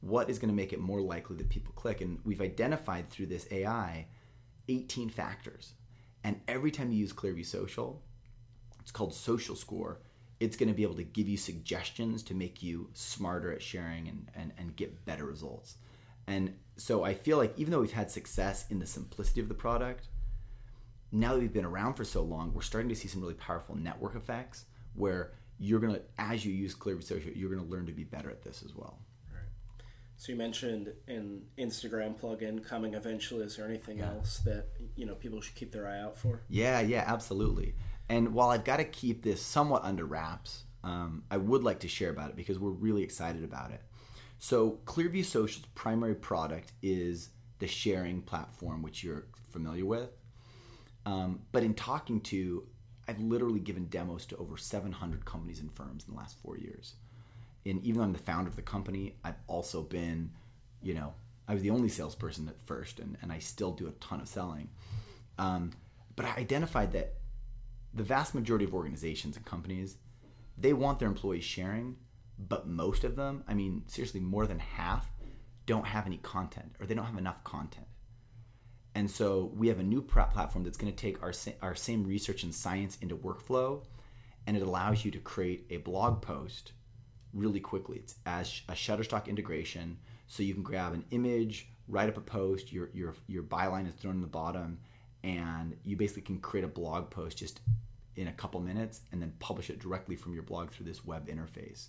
what 0.00 0.30
is 0.30 0.38
going 0.38 0.48
to 0.48 0.54
make 0.54 0.72
it 0.72 0.80
more 0.80 1.00
likely 1.00 1.36
that 1.36 1.48
people 1.48 1.72
click. 1.74 2.00
And 2.00 2.20
we've 2.24 2.40
identified 2.40 3.10
through 3.10 3.26
this 3.26 3.48
AI 3.50 4.06
18 4.68 5.10
factors. 5.10 5.72
And 6.26 6.40
every 6.48 6.72
time 6.72 6.90
you 6.90 6.98
use 6.98 7.12
Clearview 7.12 7.46
Social, 7.46 8.02
it's 8.80 8.90
called 8.90 9.14
Social 9.14 9.54
Score. 9.54 10.00
It's 10.40 10.56
going 10.56 10.68
to 10.68 10.74
be 10.74 10.82
able 10.82 10.96
to 10.96 11.04
give 11.04 11.28
you 11.28 11.36
suggestions 11.36 12.24
to 12.24 12.34
make 12.34 12.64
you 12.64 12.90
smarter 12.94 13.52
at 13.52 13.62
sharing 13.62 14.08
and, 14.08 14.28
and, 14.34 14.52
and 14.58 14.74
get 14.74 15.04
better 15.04 15.24
results. 15.24 15.76
And 16.26 16.56
so 16.76 17.04
I 17.04 17.14
feel 17.14 17.38
like 17.38 17.56
even 17.56 17.70
though 17.70 17.78
we've 17.78 17.92
had 17.92 18.10
success 18.10 18.68
in 18.70 18.80
the 18.80 18.86
simplicity 18.86 19.40
of 19.40 19.48
the 19.48 19.54
product, 19.54 20.08
now 21.12 21.32
that 21.32 21.38
we've 21.38 21.52
been 21.52 21.64
around 21.64 21.94
for 21.94 22.04
so 22.04 22.22
long, 22.22 22.52
we're 22.52 22.62
starting 22.62 22.88
to 22.88 22.96
see 22.96 23.06
some 23.06 23.20
really 23.20 23.34
powerful 23.34 23.76
network 23.76 24.16
effects 24.16 24.64
where 24.94 25.30
you're 25.60 25.78
going 25.78 25.94
to, 25.94 26.02
as 26.18 26.44
you 26.44 26.52
use 26.52 26.74
Clearview 26.74 27.04
Social, 27.04 27.30
you're 27.30 27.54
going 27.54 27.64
to 27.64 27.70
learn 27.70 27.86
to 27.86 27.92
be 27.92 28.02
better 28.02 28.30
at 28.30 28.42
this 28.42 28.64
as 28.64 28.74
well. 28.74 28.98
So 30.16 30.32
you 30.32 30.38
mentioned 30.38 30.92
an 31.08 31.42
instagram 31.58 32.18
plugin 32.18 32.64
coming 32.64 32.94
eventually 32.94 33.44
is 33.44 33.56
there 33.56 33.66
anything 33.66 34.00
else 34.00 34.38
that 34.38 34.66
you 34.94 35.04
know 35.04 35.14
people 35.14 35.40
should 35.40 35.54
keep 35.54 35.72
their 35.72 35.86
eye 35.86 36.00
out 36.00 36.16
for 36.16 36.36
Yeah, 36.48 36.80
yeah, 36.80 37.04
absolutely. 37.06 37.74
And 38.08 38.32
while 38.32 38.50
I've 38.50 38.64
got 38.64 38.76
to 38.78 38.84
keep 38.84 39.22
this 39.22 39.42
somewhat 39.42 39.84
under 39.84 40.04
wraps, 40.04 40.64
um, 40.84 41.24
I 41.30 41.36
would 41.36 41.64
like 41.64 41.80
to 41.80 41.88
share 41.88 42.10
about 42.10 42.30
it 42.30 42.36
because 42.36 42.58
we're 42.58 42.70
really 42.70 43.02
excited 43.02 43.44
about 43.44 43.72
it. 43.72 43.82
So, 44.38 44.80
Clearview 44.84 45.24
Social's 45.24 45.66
primary 45.74 46.14
product 46.14 46.72
is 46.82 47.30
the 47.58 47.66
sharing 47.66 48.22
platform, 48.22 48.82
which 48.82 49.02
you're 49.02 49.26
familiar 49.50 49.86
with. 49.86 50.10
Um, 51.04 51.40
but 51.52 51.62
in 51.62 51.74
talking 51.74 52.20
to, 52.22 52.66
I've 53.08 53.20
literally 53.20 53.60
given 53.60 53.86
demos 53.86 54.26
to 54.26 54.36
over 54.36 54.56
700 54.56 55.24
companies 55.24 55.60
and 55.60 55.72
firms 55.72 56.04
in 56.06 56.14
the 56.14 56.18
last 56.18 56.36
four 56.42 56.58
years. 56.58 56.94
And 57.66 57.82
even 57.82 57.98
though 57.98 58.04
I'm 58.04 58.12
the 58.12 58.18
founder 58.18 58.48
of 58.48 58.56
the 58.56 58.62
company, 58.62 59.16
I've 59.24 59.38
also 59.46 59.82
been, 59.82 60.30
you 60.82 60.94
know, 60.94 61.14
I 61.48 61.54
was 61.54 61.62
the 61.62 61.70
only 61.70 61.88
salesperson 61.88 62.48
at 62.48 62.60
first, 62.64 63.00
and, 63.00 63.16
and 63.22 63.32
I 63.32 63.38
still 63.38 63.72
do 63.72 63.88
a 63.88 63.92
ton 63.92 64.20
of 64.20 64.28
selling. 64.28 64.68
Um, 65.38 65.72
but 66.14 66.26
I 66.26 66.34
identified 66.36 66.92
that 66.92 67.14
the 67.92 68.02
vast 68.02 68.34
majority 68.34 68.64
of 68.64 68.74
organizations 68.74 69.36
and 69.36 69.44
companies, 69.44 69.96
they 70.56 70.72
want 70.72 70.98
their 70.98 71.08
employees 71.08 71.44
sharing, 71.44 71.96
but 72.38 72.66
most 72.66 73.04
of 73.04 73.16
them, 73.16 73.44
I 73.48 73.54
mean, 73.54 73.82
seriously, 73.86 74.20
more 74.20 74.46
than 74.46 74.58
half, 74.58 75.10
don't 75.66 75.86
have 75.86 76.06
any 76.06 76.18
content 76.18 76.76
or 76.80 76.86
they 76.86 76.94
don't 76.94 77.06
have 77.06 77.18
enough 77.18 77.42
content. 77.44 77.86
And 78.94 79.10
so 79.10 79.52
we 79.54 79.68
have 79.68 79.78
a 79.78 79.84
new 79.84 80.00
platform 80.00 80.64
that's 80.64 80.78
going 80.78 80.92
to 80.92 80.96
take 80.96 81.22
our, 81.22 81.32
our 81.60 81.74
same 81.74 82.04
research 82.04 82.44
and 82.44 82.54
science 82.54 82.96
into 83.02 83.16
workflow, 83.16 83.84
and 84.46 84.56
it 84.56 84.62
allows 84.62 85.04
you 85.04 85.10
to 85.10 85.18
create 85.18 85.66
a 85.68 85.78
blog 85.78 86.22
post 86.22 86.72
really 87.36 87.60
quickly. 87.60 87.98
It's 87.98 88.16
as 88.24 88.62
a 88.68 88.72
Shutterstock 88.72 89.28
integration, 89.28 89.98
so 90.26 90.42
you 90.42 90.54
can 90.54 90.62
grab 90.62 90.94
an 90.94 91.04
image, 91.10 91.68
write 91.86 92.08
up 92.08 92.16
a 92.16 92.20
post, 92.20 92.72
your 92.72 92.90
your 92.92 93.14
your 93.26 93.42
byline 93.42 93.88
is 93.88 93.94
thrown 93.94 94.16
in 94.16 94.20
the 94.22 94.26
bottom, 94.26 94.78
and 95.22 95.76
you 95.84 95.96
basically 95.96 96.22
can 96.22 96.38
create 96.38 96.64
a 96.64 96.68
blog 96.68 97.10
post 97.10 97.38
just 97.38 97.60
in 98.16 98.28
a 98.28 98.32
couple 98.32 98.58
minutes 98.60 99.02
and 99.12 99.20
then 99.20 99.32
publish 99.38 99.68
it 99.68 99.78
directly 99.78 100.16
from 100.16 100.32
your 100.32 100.42
blog 100.42 100.70
through 100.70 100.86
this 100.86 101.04
web 101.04 101.28
interface. 101.28 101.88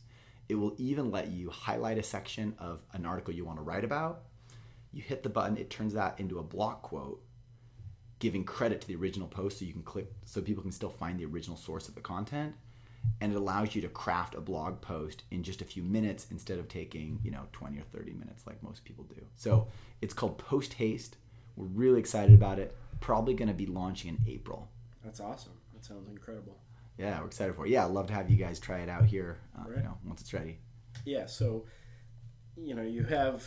It 0.50 0.56
will 0.56 0.76
even 0.78 1.10
let 1.10 1.30
you 1.30 1.50
highlight 1.50 1.98
a 1.98 2.04
section 2.04 2.54
of 2.60 2.82
an 2.94 3.06
article 3.06 3.34
you 3.34 3.46
want 3.46 3.60
to 3.60 3.64
write 3.64 3.86
about. 3.86 4.24
You 4.92 5.02
hit 5.02 5.24
the 5.24 5.30
button, 5.30 5.58
it 5.58 5.70
turns 5.70 5.94
that 5.94 6.20
into 6.20 6.40
a 6.40 6.44
block 6.44 6.82
quote, 6.82 7.22
giving 8.20 8.44
credit 8.44 8.82
to 8.82 8.88
the 8.88 8.96
original 8.96 9.28
post 9.28 9.60
so 9.60 9.66
you 9.66 9.74
can 9.74 9.84
click 9.84 10.12
so 10.26 10.42
people 10.42 10.64
can 10.64 10.72
still 10.72 10.90
find 10.90 11.20
the 11.20 11.26
original 11.26 11.58
source 11.58 11.88
of 11.88 11.96
the 11.96 12.02
content 12.02 12.56
and 13.22 13.32
it 13.32 13.36
allows 13.36 13.76
you 13.76 13.82
to 13.82 13.88
craft 13.88 14.36
a 14.36 14.42
blog 14.42 14.80
post 14.82 15.24
in 15.32 15.42
just 15.44 15.62
a 15.62 15.66
few 15.66 15.84
minutes 15.84 16.28
instead 16.32 16.60
of 16.60 16.68
taking 16.68 17.20
you 17.24 17.32
know 17.32 17.44
20 17.54 17.78
or 17.78 17.84
30 17.94 18.14
minutes 18.14 18.46
like 18.48 18.62
most 18.64 18.84
people 18.86 19.04
do. 19.06 19.22
So 19.36 19.68
it's 20.02 20.14
called 20.14 20.38
post 20.38 20.74
haste. 20.74 21.18
We're 21.56 21.66
really 21.68 22.00
excited 22.00 22.36
about 22.36 22.60
it. 22.60 22.76
Probably 23.00 23.34
going 23.34 23.48
to 23.48 23.54
be 23.54 23.66
launching 23.66 24.10
in 24.10 24.20
april. 24.32 24.70
That's 25.04 25.20
awesome. 25.20 25.54
That 25.74 25.84
sounds 25.86 26.10
incredible. 26.10 26.58
Yeah 26.98 27.20
we're 27.22 27.28
excited 27.28 27.56
for 27.56 27.66
it. 27.66 27.70
Yeah 27.72 27.86
i'd 27.86 27.92
love 27.92 28.08
to 28.08 28.14
have 28.14 28.30
you 28.30 28.38
guys 28.38 28.60
try 28.60 28.80
it 28.80 28.90
out 28.90 29.06
here 29.06 29.38
uh, 29.58 29.64
Right. 29.68 29.78
you 29.78 29.84
know 29.84 29.98
once 30.06 30.22
it's 30.22 30.34
ready. 30.34 30.60
Yeah 31.06 31.26
so 31.28 31.66
you 32.56 32.74
know 32.76 32.82
you 32.82 33.04
have 33.04 33.44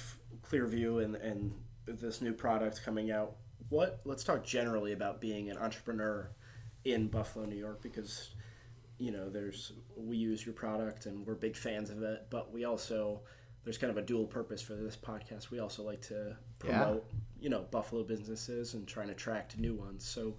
clearview 0.49 1.05
and 1.05 1.17
and 1.17 1.53
this 1.87 2.21
new 2.21 2.33
product 2.33 2.83
coming 2.85 3.11
out. 3.11 3.37
What 3.69 4.01
let's 4.05 4.25
talk 4.25 4.45
generally 4.45 4.93
about 4.93 5.21
being 5.21 5.51
an 5.51 5.59
entrepreneur 5.59 6.31
in 6.85 7.09
buffalo 7.09 7.45
new 7.45 7.57
york 7.57 7.83
because 7.83 8.31
you 9.01 9.11
know 9.11 9.29
there's 9.31 9.73
we 9.97 10.17
use 10.17 10.45
your 10.45 10.53
product 10.55 11.07
and 11.07 11.27
we're 11.27 11.35
big 11.35 11.57
fans 11.57 11.91
of 11.91 12.03
it 12.03 12.27
but 12.31 12.53
we 12.53 12.65
also 12.65 13.21
there's 13.65 13.79
kind 13.79 13.91
of 13.91 13.97
a 13.97 14.03
dual 14.03 14.27
purpose 14.27 14.61
for 14.63 14.75
this 14.75 14.97
podcast 14.97 15.51
we 15.51 15.59
also 15.59 15.83
like 15.83 16.03
to 16.03 16.37
Yeah. 16.65 16.79
promote 16.85 17.11
you 17.41 17.49
know 17.49 17.63
buffalo 17.71 18.03
businesses 18.05 18.75
and 18.75 18.87
trying 18.87 19.07
to 19.09 19.13
attract 19.15 19.59
new 19.59 19.75
ones 19.75 20.05
so 20.07 20.37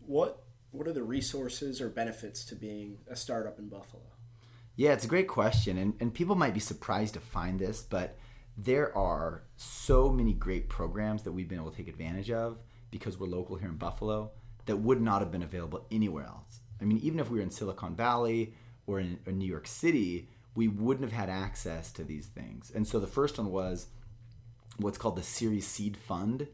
what 0.00 0.42
what 0.70 0.86
are 0.86 0.92
the 0.92 1.02
resources 1.02 1.80
or 1.80 1.88
benefits 1.88 2.44
to 2.46 2.54
being 2.54 2.98
a 3.08 3.16
startup 3.16 3.58
in 3.58 3.68
buffalo 3.68 4.02
Yeah, 4.76 4.92
it's 4.92 5.06
a 5.06 5.08
great 5.08 5.26
question, 5.28 5.78
and, 5.78 5.94
and 6.00 6.12
people 6.12 6.36
might 6.36 6.52
be 6.52 6.60
surprised 6.60 7.14
to 7.14 7.20
find 7.20 7.58
this, 7.58 7.80
but 7.82 8.18
there 8.58 8.88
are 8.96 9.42
so 9.56 10.10
many 10.10 10.34
great 10.34 10.68
programs 10.68 11.22
that 11.22 11.32
we've 11.32 11.48
been 11.48 11.58
able 11.60 11.70
to 11.70 11.76
take 11.78 11.88
advantage 11.88 12.30
of 12.30 12.58
because 12.90 13.18
we're 13.18 13.26
local 13.38 13.56
here 13.56 13.70
in 13.70 13.76
Buffalo 13.78 14.32
that 14.66 14.76
would 14.76 15.00
not 15.00 15.22
have 15.22 15.32
been 15.32 15.42
available 15.42 15.86
anywhere 15.90 16.24
else. 16.26 16.60
I 16.80 16.84
mean, 16.84 16.98
even 16.98 17.20
if 17.20 17.30
we 17.30 17.38
were 17.38 17.44
in 17.44 17.50
Silicon 17.50 17.94
Valley 17.94 18.54
or 18.86 19.00
in, 19.00 19.18
New 19.26 19.46
York 19.46 19.66
City, 19.66 20.28
we 20.54 20.68
wouldn't 20.68 21.10
have 21.10 21.18
had 21.18 21.30
access 21.30 21.92
to 21.92 22.04
these 22.04 22.26
things. 22.26 22.72
And 22.74 22.86
so 22.86 22.98
the 22.98 23.06
first 23.06 23.38
one 23.38 23.50
was 23.50 23.88
what's 24.78 24.98
called 24.98 25.16
the 25.16 25.22
Series 25.22 25.66
Seed 25.66 25.96
Fund 25.96 26.48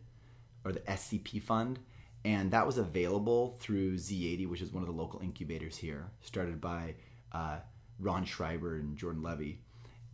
or 0.64 0.72
the 0.72 0.80
SCP 0.80 1.42
Fund. 1.42 1.78
And 2.24 2.52
that 2.52 2.66
was 2.66 2.78
available 2.78 3.56
through 3.60 3.96
Z80, 3.96 4.48
which 4.48 4.62
is 4.62 4.72
one 4.72 4.82
of 4.82 4.86
the 4.86 4.94
local 4.94 5.20
incubators 5.20 5.76
here, 5.76 6.10
started 6.20 6.60
by 6.60 6.94
uh, 7.32 7.58
Ron 7.98 8.24
Schreiber 8.24 8.76
and 8.76 8.96
Jordan 8.96 9.22
Levy. 9.22 9.58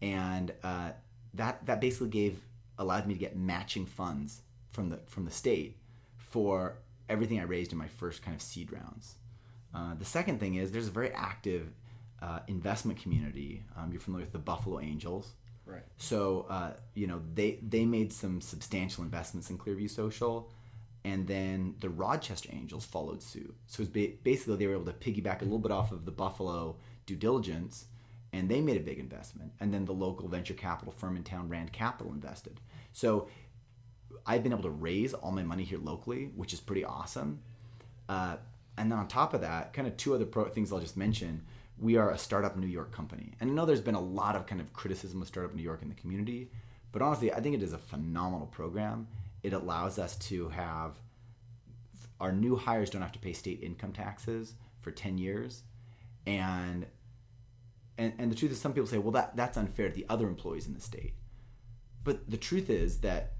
And 0.00 0.52
uh, 0.62 0.92
that, 1.34 1.66
that 1.66 1.80
basically 1.80 2.08
gave 2.08 2.40
allowed 2.78 3.06
me 3.06 3.14
to 3.14 3.20
get 3.20 3.36
matching 3.36 3.84
funds 3.84 4.42
from 4.70 4.90
the 4.90 4.98
from 5.06 5.24
the 5.24 5.30
state 5.30 5.76
for 6.16 6.78
everything 7.08 7.40
I 7.40 7.44
raised 7.44 7.72
in 7.72 7.78
my 7.78 7.88
first 7.88 8.22
kind 8.22 8.34
of 8.34 8.42
seed 8.42 8.72
rounds. 8.72 9.16
Uh, 9.74 9.94
the 9.94 10.04
second 10.04 10.40
thing 10.40 10.54
is 10.56 10.70
there's 10.72 10.88
a 10.88 10.92
very 10.92 11.12
active 11.12 11.68
uh, 12.22 12.40
investment 12.48 13.00
community. 13.00 13.64
Um, 13.76 13.92
you're 13.92 14.00
familiar 14.00 14.24
with 14.24 14.32
the 14.32 14.38
Buffalo 14.38 14.80
Angels, 14.80 15.32
Right. 15.66 15.82
so 15.98 16.46
uh, 16.48 16.72
you 16.94 17.06
know 17.06 17.20
they 17.34 17.58
they 17.66 17.84
made 17.84 18.12
some 18.12 18.40
substantial 18.40 19.04
investments 19.04 19.50
in 19.50 19.58
Clearview 19.58 19.90
Social, 19.90 20.50
and 21.04 21.26
then 21.26 21.74
the 21.80 21.90
Rochester 21.90 22.48
Angels 22.52 22.84
followed 22.84 23.22
suit. 23.22 23.54
So 23.66 23.82
it's 23.82 23.90
ba- 23.92 24.16
basically 24.24 24.56
they 24.56 24.66
were 24.66 24.74
able 24.74 24.86
to 24.86 24.92
piggyback 24.92 25.42
a 25.42 25.44
little 25.44 25.58
bit 25.58 25.70
off 25.70 25.92
of 25.92 26.04
the 26.06 26.10
Buffalo 26.10 26.76
due 27.06 27.16
diligence, 27.16 27.84
and 28.32 28.48
they 28.48 28.60
made 28.62 28.78
a 28.78 28.80
big 28.84 28.98
investment. 28.98 29.52
And 29.60 29.72
then 29.72 29.84
the 29.84 29.92
local 29.92 30.28
venture 30.28 30.54
capital 30.54 30.92
firm 30.92 31.16
in 31.16 31.22
town, 31.24 31.48
Rand 31.50 31.72
Capital, 31.72 32.12
invested. 32.12 32.60
So 32.92 33.28
I've 34.26 34.42
been 34.42 34.52
able 34.52 34.62
to 34.64 34.70
raise 34.70 35.14
all 35.14 35.30
my 35.32 35.42
money 35.42 35.64
here 35.64 35.78
locally, 35.78 36.30
which 36.34 36.52
is 36.52 36.60
pretty 36.60 36.84
awesome. 36.84 37.40
Uh, 38.08 38.36
and 38.78 38.90
then 38.90 38.98
on 38.98 39.08
top 39.08 39.34
of 39.34 39.40
that, 39.42 39.72
kind 39.72 39.88
of 39.88 39.96
two 39.96 40.14
other 40.14 40.24
pro- 40.24 40.48
things 40.48 40.72
I'll 40.72 40.80
just 40.80 40.96
mention. 40.96 41.42
We 41.78 41.96
are 41.96 42.10
a 42.10 42.18
startup 42.18 42.56
New 42.56 42.66
York 42.66 42.92
company, 42.92 43.34
and 43.40 43.50
I 43.50 43.54
know 43.54 43.64
there's 43.64 43.80
been 43.80 43.94
a 43.94 44.00
lot 44.00 44.34
of 44.34 44.46
kind 44.46 44.60
of 44.60 44.72
criticism 44.72 45.22
of 45.22 45.28
startup 45.28 45.54
New 45.54 45.62
York 45.62 45.82
in 45.82 45.88
the 45.88 45.94
community, 45.94 46.50
but 46.90 47.02
honestly, 47.02 47.32
I 47.32 47.40
think 47.40 47.54
it 47.54 47.62
is 47.62 47.72
a 47.72 47.78
phenomenal 47.78 48.48
program. 48.48 49.06
It 49.42 49.52
allows 49.52 49.98
us 49.98 50.16
to 50.16 50.48
have 50.48 50.98
our 52.20 52.32
new 52.32 52.56
hires 52.56 52.90
don't 52.90 53.02
have 53.02 53.12
to 53.12 53.18
pay 53.20 53.32
state 53.32 53.62
income 53.62 53.92
taxes 53.92 54.54
for 54.80 54.90
10 54.90 55.18
years, 55.18 55.62
and 56.26 56.86
and, 57.96 58.12
and 58.18 58.30
the 58.30 58.36
truth 58.36 58.52
is, 58.52 58.60
some 58.60 58.72
people 58.72 58.86
say, 58.86 58.98
well, 58.98 59.10
that 59.12 59.36
that's 59.36 59.56
unfair 59.56 59.88
to 59.88 59.94
the 59.94 60.06
other 60.08 60.28
employees 60.28 60.66
in 60.66 60.74
the 60.74 60.80
state. 60.80 61.14
But 62.04 62.30
the 62.30 62.36
truth 62.36 62.70
is 62.70 62.98
that 63.00 63.32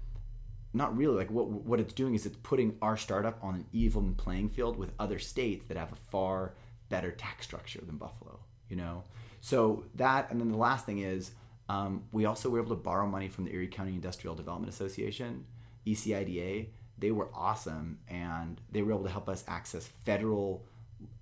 not 0.73 0.95
really 0.95 1.15
like 1.15 1.31
what 1.31 1.49
what 1.49 1.79
it's 1.79 1.93
doing 1.93 2.13
is 2.13 2.25
it's 2.25 2.37
putting 2.43 2.77
our 2.81 2.95
startup 2.95 3.43
on 3.43 3.55
an 3.55 3.65
even 3.73 4.13
playing 4.15 4.49
field 4.49 4.77
with 4.77 4.91
other 4.99 5.17
states 5.17 5.65
that 5.65 5.77
have 5.77 5.91
a 5.91 5.95
far 6.11 6.53
better 6.89 7.11
tax 7.11 7.45
structure 7.45 7.81
than 7.85 7.97
Buffalo. 7.97 8.39
You 8.69 8.75
know, 8.75 9.03
so 9.41 9.85
that 9.95 10.29
and 10.29 10.39
then 10.39 10.51
the 10.51 10.57
last 10.57 10.85
thing 10.85 10.99
is 10.99 11.31
um, 11.69 12.03
we 12.11 12.25
also 12.25 12.49
were 12.49 12.59
able 12.59 12.75
to 12.75 12.81
borrow 12.81 13.07
money 13.07 13.29
from 13.29 13.45
the 13.45 13.53
Erie 13.53 13.67
County 13.67 13.93
Industrial 13.93 14.35
Development 14.35 14.71
Association, 14.71 15.45
ECIDA. 15.85 16.67
They 16.97 17.11
were 17.11 17.29
awesome 17.33 17.99
and 18.09 18.59
they 18.71 18.81
were 18.81 18.91
able 18.91 19.05
to 19.05 19.09
help 19.09 19.29
us 19.29 19.43
access 19.47 19.87
federal 19.87 20.65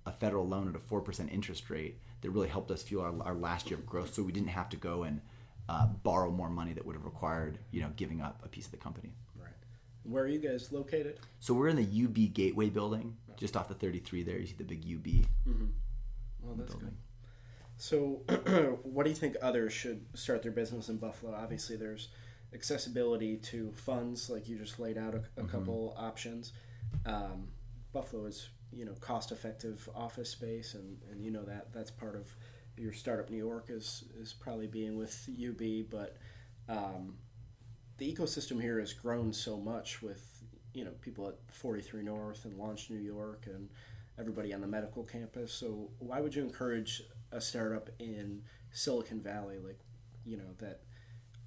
a 0.04 0.12
federal 0.12 0.46
loan 0.46 0.68
at 0.68 0.74
a 0.74 0.78
four 0.78 1.00
percent 1.00 1.30
interest 1.32 1.70
rate 1.70 1.98
that 2.20 2.30
really 2.30 2.48
helped 2.48 2.70
us 2.70 2.82
fuel 2.82 3.02
our, 3.02 3.14
our 3.22 3.34
last 3.34 3.70
year 3.70 3.78
of 3.78 3.86
growth. 3.86 4.12
So 4.12 4.22
we 4.22 4.32
didn't 4.32 4.48
have 4.48 4.68
to 4.70 4.76
go 4.76 5.04
and 5.04 5.20
uh, 5.68 5.86
borrow 6.02 6.30
more 6.30 6.48
money 6.48 6.72
that 6.72 6.84
would 6.84 6.96
have 6.96 7.04
required 7.04 7.58
you 7.70 7.80
know 7.80 7.90
giving 7.96 8.20
up 8.20 8.40
a 8.44 8.48
piece 8.48 8.66
of 8.66 8.72
the 8.72 8.78
company. 8.78 9.12
Where 10.08 10.24
are 10.24 10.28
you 10.28 10.38
guys 10.38 10.72
located? 10.72 11.18
So 11.40 11.54
we're 11.54 11.68
in 11.68 11.76
the 11.76 12.04
UB 12.04 12.32
Gateway 12.32 12.70
building, 12.70 13.16
just 13.36 13.56
off 13.56 13.68
the 13.68 13.74
33 13.74 14.22
there. 14.22 14.38
You 14.38 14.46
see 14.46 14.54
the 14.54 14.64
big 14.64 14.84
UB. 14.84 15.26
Well, 16.42 16.54
that's 16.56 16.74
good. 16.74 16.96
So, 17.76 18.22
what 18.82 19.04
do 19.04 19.10
you 19.10 19.16
think 19.16 19.36
others 19.40 19.72
should 19.72 20.04
start 20.14 20.42
their 20.42 20.52
business 20.52 20.88
in 20.88 20.96
Buffalo? 20.96 21.34
Obviously, 21.34 21.76
there's 21.76 22.08
accessibility 22.52 23.36
to 23.36 23.72
funds, 23.76 24.30
like 24.30 24.48
you 24.48 24.58
just 24.58 24.80
laid 24.80 24.98
out 24.98 25.14
a, 25.14 25.22
a 25.40 25.44
couple 25.44 25.94
options. 25.96 26.52
Um, 27.06 27.48
Buffalo 27.92 28.24
is, 28.24 28.48
you 28.72 28.84
know, 28.84 28.94
cost-effective 29.00 29.88
office 29.94 30.30
space, 30.30 30.74
and, 30.74 30.98
and 31.10 31.22
you 31.22 31.30
know 31.30 31.44
that 31.44 31.72
that's 31.72 31.90
part 31.90 32.16
of 32.16 32.34
your 32.76 32.92
startup 32.92 33.30
New 33.30 33.36
York 33.36 33.66
is 33.68 34.04
is 34.18 34.32
probably 34.32 34.66
being 34.66 34.96
with 34.96 35.28
UB, 35.30 35.90
but 35.90 36.16
um, 36.68 37.14
the 37.98 38.12
ecosystem 38.12 38.60
here 38.60 38.80
has 38.80 38.92
grown 38.92 39.32
so 39.32 39.56
much 39.56 40.02
with 40.02 40.42
you 40.72 40.84
know 40.84 40.92
people 41.00 41.28
at 41.28 41.34
43 41.52 42.02
North 42.02 42.44
and 42.44 42.56
Launch 42.56 42.90
New 42.90 42.98
York 42.98 43.44
and 43.46 43.68
everybody 44.18 44.54
on 44.54 44.60
the 44.60 44.66
medical 44.66 45.04
campus. 45.04 45.52
So 45.52 45.90
why 45.98 46.20
would 46.20 46.34
you 46.34 46.42
encourage 46.42 47.02
a 47.32 47.40
startup 47.40 47.90
in 47.98 48.42
Silicon 48.70 49.20
Valley, 49.20 49.58
like 49.58 49.80
you 50.24 50.36
know 50.36 50.54
that 50.58 50.80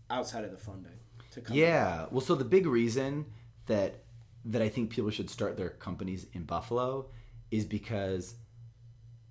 outside 0.10 0.44
of 0.44 0.52
the 0.52 0.58
funding, 0.58 1.00
to 1.32 1.42
come? 1.42 1.56
Yeah. 1.56 2.06
Well, 2.12 2.22
so 2.22 2.36
the 2.36 2.46
big 2.46 2.68
reason 2.68 3.26
that 3.66 4.04
that 4.46 4.62
I 4.62 4.70
think 4.70 4.90
people 4.90 5.12
should 5.12 5.30
start 5.30 5.58
their 5.58 5.70
companies 5.70 6.26
in 6.34 6.44
Buffalo 6.44 7.10
is 7.52 7.66
because 7.66 8.36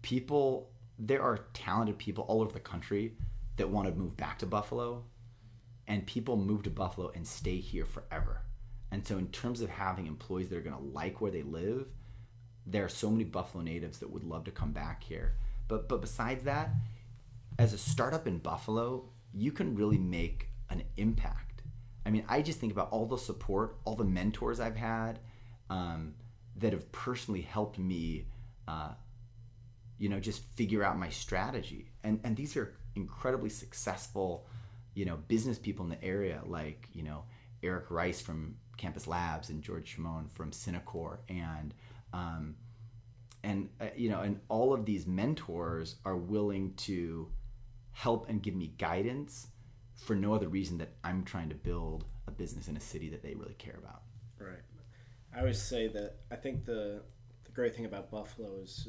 people 0.02 0.70
there 0.98 1.22
are 1.22 1.46
talented 1.54 1.98
people 1.98 2.24
all 2.24 2.42
over 2.42 2.52
the 2.52 2.60
country 2.60 3.14
that 3.56 3.68
want 3.68 3.88
to 3.88 3.94
move 3.94 4.16
back 4.16 4.38
to 4.38 4.46
Buffalo 4.46 5.04
and 5.90 6.06
people 6.06 6.36
move 6.36 6.62
to 6.62 6.70
Buffalo 6.70 7.10
and 7.16 7.26
stay 7.26 7.56
here 7.56 7.84
forever. 7.84 8.42
And 8.92 9.04
so 9.04 9.18
in 9.18 9.26
terms 9.26 9.60
of 9.60 9.68
having 9.68 10.06
employees 10.06 10.48
that 10.48 10.56
are 10.56 10.62
going 10.62 10.76
to 10.76 10.92
like 10.94 11.20
where 11.20 11.32
they 11.32 11.42
live, 11.42 11.88
there 12.64 12.84
are 12.84 12.88
so 12.88 13.10
many 13.10 13.24
Buffalo 13.24 13.64
natives 13.64 13.98
that 13.98 14.08
would 14.08 14.22
love 14.22 14.44
to 14.44 14.52
come 14.52 14.70
back 14.70 15.02
here. 15.02 15.34
But 15.66 15.88
but 15.88 16.00
besides 16.00 16.44
that, 16.44 16.70
as 17.58 17.72
a 17.72 17.78
startup 17.78 18.28
in 18.28 18.38
Buffalo, 18.38 19.08
you 19.34 19.50
can 19.50 19.74
really 19.74 19.98
make 19.98 20.48
an 20.70 20.84
impact. 20.96 21.62
I 22.06 22.10
mean, 22.10 22.24
I 22.28 22.40
just 22.40 22.60
think 22.60 22.72
about 22.72 22.92
all 22.92 23.06
the 23.06 23.18
support, 23.18 23.78
all 23.84 23.96
the 23.96 24.04
mentors 24.04 24.60
I've 24.60 24.76
had 24.76 25.18
um, 25.70 26.14
that 26.56 26.72
have 26.72 26.90
personally 26.92 27.42
helped 27.42 27.78
me, 27.80 28.26
uh, 28.68 28.92
you 29.98 30.08
know, 30.08 30.20
just 30.20 30.44
figure 30.54 30.84
out 30.84 30.96
my 30.96 31.10
strategy. 31.10 31.90
And 32.04 32.20
and 32.22 32.36
these 32.36 32.56
are 32.56 32.76
incredibly 32.94 33.50
successful, 33.50 34.46
you 35.00 35.06
know, 35.06 35.16
business 35.28 35.58
people 35.58 35.82
in 35.86 35.90
the 35.90 36.04
area, 36.04 36.42
like 36.44 36.86
you 36.92 37.02
know 37.02 37.24
Eric 37.62 37.90
Rice 37.90 38.20
from 38.20 38.56
Campus 38.76 39.06
Labs 39.06 39.48
and 39.48 39.62
George 39.62 39.96
Chamoun 39.96 40.30
from 40.30 40.50
Synacor 40.50 41.20
and 41.26 41.72
um, 42.12 42.54
and 43.42 43.70
uh, 43.80 43.86
you 43.96 44.10
know 44.10 44.20
and 44.20 44.40
all 44.50 44.74
of 44.74 44.84
these 44.84 45.06
mentors 45.06 45.96
are 46.04 46.18
willing 46.18 46.74
to 46.74 47.32
help 47.92 48.28
and 48.28 48.42
give 48.42 48.54
me 48.54 48.74
guidance 48.76 49.46
for 49.96 50.14
no 50.14 50.34
other 50.34 50.48
reason 50.48 50.76
that 50.76 50.90
I'm 51.02 51.24
trying 51.24 51.48
to 51.48 51.54
build 51.54 52.04
a 52.26 52.30
business 52.30 52.68
in 52.68 52.76
a 52.76 52.80
city 52.80 53.08
that 53.08 53.22
they 53.22 53.34
really 53.34 53.54
care 53.54 53.78
about. 53.82 54.02
Right. 54.38 54.60
I 55.34 55.38
always 55.38 55.62
say 55.62 55.88
that 55.88 56.16
I 56.30 56.36
think 56.36 56.66
the 56.66 57.00
the 57.44 57.52
great 57.52 57.74
thing 57.74 57.86
about 57.86 58.10
Buffalo 58.10 58.58
is 58.62 58.86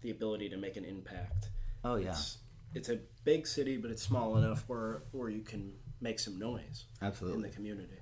the 0.00 0.10
ability 0.10 0.48
to 0.48 0.56
make 0.56 0.78
an 0.78 0.86
impact. 0.86 1.50
Oh 1.84 1.96
yeah, 1.96 2.12
It's, 2.12 2.38
it's 2.74 2.88
a 2.88 3.00
big 3.24 3.46
city, 3.46 3.76
but 3.76 3.90
it's 3.90 4.02
small 4.02 4.36
enough 4.36 4.64
where 4.66 5.02
where 5.12 5.28
you 5.28 5.42
can 5.42 5.72
make 6.00 6.18
some 6.18 6.38
noise 6.38 6.86
Absolutely. 7.02 7.36
in 7.36 7.42
the 7.42 7.54
community. 7.54 7.98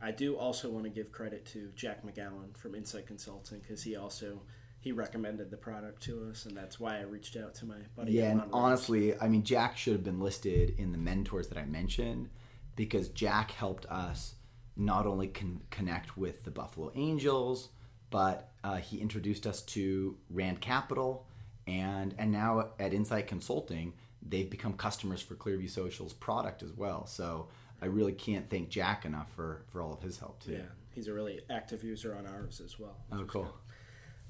I 0.00 0.12
do 0.12 0.36
also 0.36 0.70
want 0.70 0.84
to 0.84 0.90
give 0.90 1.10
credit 1.10 1.44
to 1.46 1.70
Jack 1.74 2.04
McGowan 2.04 2.56
from 2.56 2.74
Insight 2.74 3.06
Consulting 3.06 3.58
because 3.60 3.82
he 3.82 3.96
also 3.96 4.42
he 4.80 4.92
recommended 4.92 5.50
the 5.50 5.56
product 5.56 6.02
to 6.04 6.28
us, 6.30 6.46
and 6.46 6.56
that's 6.56 6.78
why 6.78 6.98
I 6.98 7.02
reached 7.02 7.36
out 7.36 7.54
to 7.56 7.66
my 7.66 7.78
buddy. 7.96 8.12
Yeah, 8.12 8.30
and 8.30 8.40
Rose. 8.42 8.50
honestly, 8.52 9.18
I 9.18 9.26
mean, 9.28 9.42
Jack 9.42 9.76
should 9.76 9.92
have 9.94 10.04
been 10.04 10.20
listed 10.20 10.74
in 10.78 10.92
the 10.92 10.98
mentors 10.98 11.48
that 11.48 11.58
I 11.58 11.64
mentioned 11.64 12.30
because 12.76 13.08
Jack 13.08 13.50
helped 13.50 13.86
us 13.86 14.36
not 14.76 15.04
only 15.04 15.26
con- 15.26 15.60
connect 15.70 16.16
with 16.16 16.44
the 16.44 16.52
Buffalo 16.52 16.92
Angels, 16.94 17.70
but 18.10 18.52
uh, 18.62 18.76
he 18.76 18.98
introduced 18.98 19.46
us 19.48 19.62
to 19.62 20.16
Rand 20.30 20.60
Capital, 20.60 21.26
and 21.68 22.14
and 22.18 22.32
now 22.32 22.70
at 22.78 22.92
Insight 22.92 23.26
Consulting, 23.28 23.92
they've 24.26 24.48
become 24.50 24.72
customers 24.72 25.20
for 25.22 25.34
Clearview 25.36 25.70
Social's 25.70 26.12
product 26.14 26.62
as 26.62 26.72
well. 26.72 27.06
So 27.06 27.48
I 27.80 27.86
really 27.86 28.12
can't 28.12 28.48
thank 28.50 28.70
Jack 28.70 29.04
enough 29.04 29.30
for 29.36 29.62
for 29.68 29.80
all 29.82 29.92
of 29.92 30.02
his 30.02 30.18
help 30.18 30.42
too. 30.42 30.52
yeah, 30.52 30.58
he's 30.94 31.06
a 31.08 31.12
really 31.12 31.40
active 31.50 31.84
user 31.84 32.16
on 32.16 32.26
ours 32.26 32.60
as 32.64 32.78
well. 32.78 32.96
Oh, 33.12 33.24
cool. 33.26 33.48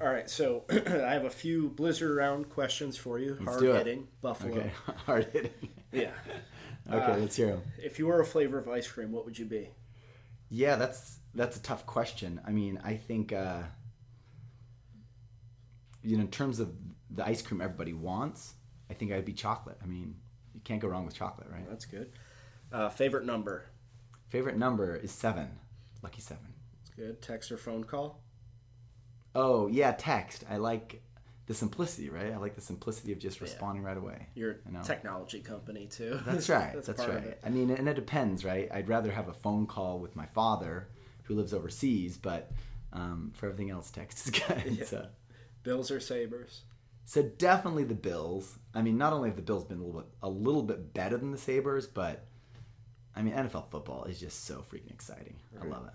All 0.01 0.09
right, 0.09 0.31
so 0.31 0.65
I 0.71 1.13
have 1.15 1.25
a 1.25 1.31
few 1.31 1.71
Blizzard 1.71 2.17
round 2.17 2.51
questions 2.51 2.97
for 2.97 3.19
you. 3.19 3.37
Hard 3.45 3.63
hitting 3.63 4.07
Buffalo. 4.21 4.57
Okay, 4.57 4.71
hard 5.07 5.29
hitting. 5.33 5.71
Yeah. 5.93 6.11
Okay, 6.91 7.13
Uh, 7.13 7.19
let's 7.19 7.37
hear 7.37 7.49
them. 7.49 7.63
If 7.83 7.99
you 7.99 8.07
were 8.07 8.19
a 8.21 8.25
flavor 8.25 8.57
of 8.57 8.67
ice 8.67 8.89
cream, 8.89 9.13
what 9.13 9.27
would 9.27 9.39
you 9.39 9.45
be? 9.45 9.69
Yeah, 10.49 10.77
that's 10.77 11.19
that's 11.35 11.59
a 11.59 11.61
tough 11.63 11.85
question. 11.85 12.41
I 12.47 12.51
mean, 12.51 12.81
I 12.83 12.97
think 12.97 13.31
uh, 13.31 13.65
you 16.03 16.17
know, 16.17 16.23
in 16.23 16.31
terms 16.31 16.61
of 16.61 16.73
the 17.11 17.27
ice 17.27 17.43
cream 17.43 17.61
everybody 17.61 17.93
wants, 17.93 18.55
I 18.91 18.95
think 18.95 19.13
I'd 19.13 19.25
be 19.25 19.33
chocolate. 19.33 19.79
I 19.83 19.87
mean, 19.87 20.17
you 20.55 20.61
can't 20.65 20.81
go 20.81 20.89
wrong 20.89 21.05
with 21.05 21.15
chocolate, 21.15 21.49
right? 21.51 21.69
That's 21.69 21.85
good. 21.85 22.13
Uh, 22.73 22.89
favorite 22.89 23.25
number? 23.25 23.67
Favorite 24.29 24.57
number 24.57 24.95
is 24.97 25.11
seven, 25.11 25.59
lucky 26.03 26.21
seven. 26.21 26.55
That's 26.81 26.95
good. 26.97 27.23
Text 27.23 27.51
or 27.51 27.57
phone 27.57 27.85
call? 27.85 28.23
Oh 29.35 29.69
yeah, 29.69 29.93
text. 29.93 30.45
I 30.51 30.57
like 30.57 31.03
the 31.47 31.55
simplicity, 31.55 32.11
right? 32.11 32.33
I 32.33 32.37
like 32.37 32.55
the 32.55 32.61
simplicity 32.61 33.13
of 33.13 33.19
just 33.19 33.41
responding 33.41 33.83
right 33.83 33.97
away. 33.97 34.27
You're 34.35 34.57
a 34.81 34.85
technology 34.85 35.41
company 35.41 35.87
too. 35.87 36.21
That's 36.27 36.51
right. 36.51 36.73
That's 36.75 36.89
That's, 36.89 37.07
right. 37.07 37.39
I 37.45 37.49
mean, 37.49 37.71
and 37.71 37.89
it 37.89 37.95
depends, 37.95 38.45
right? 38.45 38.69
I'd 38.73 38.89
rather 38.89 39.11
have 39.11 39.29
a 39.29 39.33
phone 39.33 39.67
call 39.67 39.99
with 39.99 40.15
my 40.15 40.27
father, 40.27 40.89
who 41.23 41.35
lives 41.35 41.55
overseas, 41.55 42.19
but 42.19 42.51
um, 42.93 43.33
for 43.35 43.47
everything 43.47 43.71
else, 43.71 43.91
text 43.91 44.27
is 44.27 44.43
good. 44.47 44.87
So. 44.87 45.07
Bills 45.63 45.91
or 45.91 46.01
Sabres? 46.01 46.63
So 47.09 47.23
definitely 47.23 47.85
the 47.85 47.95
Bills. 47.95 48.59
I 48.75 48.83
mean, 48.83 48.99
not 48.99 49.15
only 49.15 49.31
have 49.31 49.37
the 49.37 49.43
Bills 49.43 49.65
been 49.65 49.79
a 49.79 49.83
little 49.83 50.03
bit 50.03 50.11
a 50.23 50.29
little 50.29 50.63
bit 50.63 50.93
better 50.93 51.17
than 51.17 51.31
the 51.31 51.39
Sabres, 51.39 51.87
but 51.87 52.27
I 53.17 53.23
mean, 53.23 53.33
NFL 53.33 53.71
football 53.71 54.05
is 54.05 54.21
just 54.21 54.45
so 54.45 54.63
freaking 54.71 54.91
exciting. 54.91 55.37
I 55.59 55.65
love 55.65 55.87
it. 55.87 55.95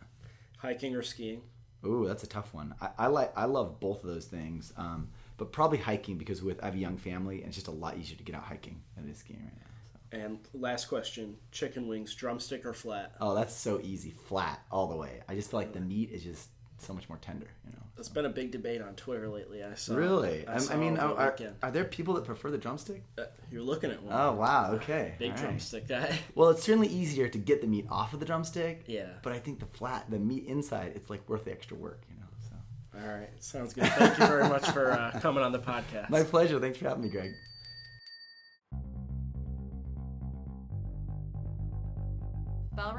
Hiking 0.58 0.96
or 0.96 1.04
skiing? 1.04 1.44
Ooh, 1.86 2.08
that's 2.08 2.24
a 2.24 2.28
tough 2.28 2.52
one. 2.56 2.74
I, 2.82 2.90
I 2.98 3.08
like 3.08 3.32
I 3.38 3.46
love 3.46 3.80
both 3.80 4.04
of 4.04 4.10
those 4.10 4.26
things, 4.26 4.74
um, 4.76 5.10
but 5.38 5.52
probably 5.52 5.78
hiking 5.78 6.18
because 6.18 6.42
with 6.42 6.60
I 6.64 6.66
have 6.66 6.76
a 6.76 6.80
young 6.80 6.98
family 6.98 7.42
and 7.42 7.50
it's 7.50 7.58
just 7.58 7.68
a 7.68 7.72
lot 7.72 7.96
easier 7.96 8.18
to 8.18 8.24
get 8.24 8.36
out 8.36 8.46
hiking 8.46 8.82
than 8.96 9.08
it 9.08 9.12
is 9.12 9.20
skiing 9.20 9.44
right 9.44 9.54
now. 9.56 10.18
So. 10.18 10.18
And 10.18 10.40
last 10.56 10.86
question: 10.86 11.38
chicken 11.52 11.88
wings, 11.88 12.16
drumstick 12.16 12.66
or 12.66 12.74
flat? 12.74 13.14
Oh, 13.22 13.36
that's 13.36 13.54
so 13.54 13.80
easy, 13.84 14.10
flat 14.10 14.62
all 14.72 14.88
the 14.88 14.98
way. 14.98 15.22
I 15.30 15.36
just 15.36 15.52
feel 15.52 15.60
like 15.60 15.74
the 15.74 15.80
meat 15.80 16.10
is 16.10 16.24
just 16.24 16.50
so 16.84 16.94
much 16.94 17.08
more 17.10 17.18
tender. 17.20 17.48
You 17.66 17.72
know. 17.72 17.84
There's 17.96 18.10
been 18.10 18.26
a 18.26 18.30
big 18.30 18.52
debate 18.52 18.82
on 18.82 18.96
Twitter 18.96 19.30
lately. 19.30 19.64
I 19.64 19.76
saw. 19.76 19.96
Really? 19.96 20.48
I, 20.48 20.56
I, 20.56 20.58
saw 20.58 20.74
I 20.74 20.78
mean, 20.78 20.98
are, 20.98 21.32
weekend. 21.32 21.56
are 21.62 21.72
there 21.72 21.84
people 21.84 22.16
that 22.16 22.26
prefer 22.26 22.50
the 22.50 22.58
drumstick? 22.58 23.04
Uh, 23.18 23.26
You're 23.52 23.62
looking 23.62 23.92
at 23.92 24.02
one. 24.02 24.14
Oh 24.14 24.34
wow, 24.34 24.72
okay. 24.74 25.16
Big 25.20 25.32
all 25.32 25.36
right. 25.36 25.44
drumstick 25.44 25.88
guy. 25.88 26.18
Well, 26.36 26.50
it's 26.50 26.64
certainly 26.64 26.88
easier 26.88 27.28
to 27.28 27.38
get 27.38 27.62
the 27.62 27.68
meat 27.68 27.86
off 27.90 28.14
of 28.14 28.20
the 28.20 28.26
drumstick. 28.26 28.86
Yeah. 28.88 29.10
But 29.22 29.34
I 29.34 29.40
think 29.40 29.60
the 29.60 29.68
flat, 29.68 30.10
the 30.10 30.20
meat 30.20 30.46
inside, 30.46 30.94
it's 30.96 31.10
like 31.10 31.28
worth 31.30 31.46
the 31.46 31.52
extra 31.52 31.78
work, 31.78 32.02
you 32.10 32.16
know. 32.16 32.26
So. 32.50 33.00
All 33.00 33.14
right, 33.14 33.30
sounds 33.40 33.74
good. 33.74 33.86
Thank 33.86 34.18
you 34.18 34.26
very 34.26 34.50
much 34.50 34.68
for 34.72 34.92
uh, 34.92 35.20
coming 35.22 35.44
on 35.44 35.52
the 35.52 35.60
podcast. 35.60 36.10
My 36.10 36.24
pleasure. 36.24 36.60
Thanks 36.60 36.80
for 36.80 36.90
having 36.90 37.04
me, 37.04 37.10
Greg. 37.10 37.32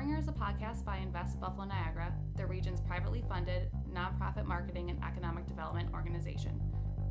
Bellringer 0.04 0.20
is 0.20 0.28
a 0.28 0.32
podcast 0.32 0.84
by 0.84 0.98
Invest 0.98 1.40
Buffalo 1.40 1.64
Niagara, 1.64 2.12
the 2.36 2.44
region's 2.44 2.78
privately 2.82 3.24
funded, 3.26 3.70
nonprofit 3.90 4.44
marketing 4.44 4.90
and 4.90 5.02
economic 5.02 5.46
development 5.46 5.88
organization. 5.94 6.60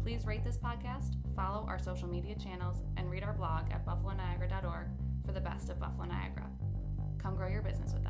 Please 0.04 0.28
rate 0.28 0.44
this 0.44 0.58
podcast, 0.58 1.16
follow 1.36 1.66
our 1.68 1.80
social 1.80 2.08
media 2.08 2.36
channels, 2.36 2.84
and 2.98 3.10
read 3.10 3.24
our 3.24 3.34
blog 3.34 3.72
at 3.72 3.84
buffaloniagara.org 3.84 4.90
for 5.26 5.32
the 5.32 5.42
best 5.42 5.72
of 5.72 5.80
Buffalo 5.80 6.06
Niagara. 6.06 6.48
Come 7.18 7.36
grow 7.36 7.48
your 7.48 7.64
business 7.64 7.96
with 7.96 8.06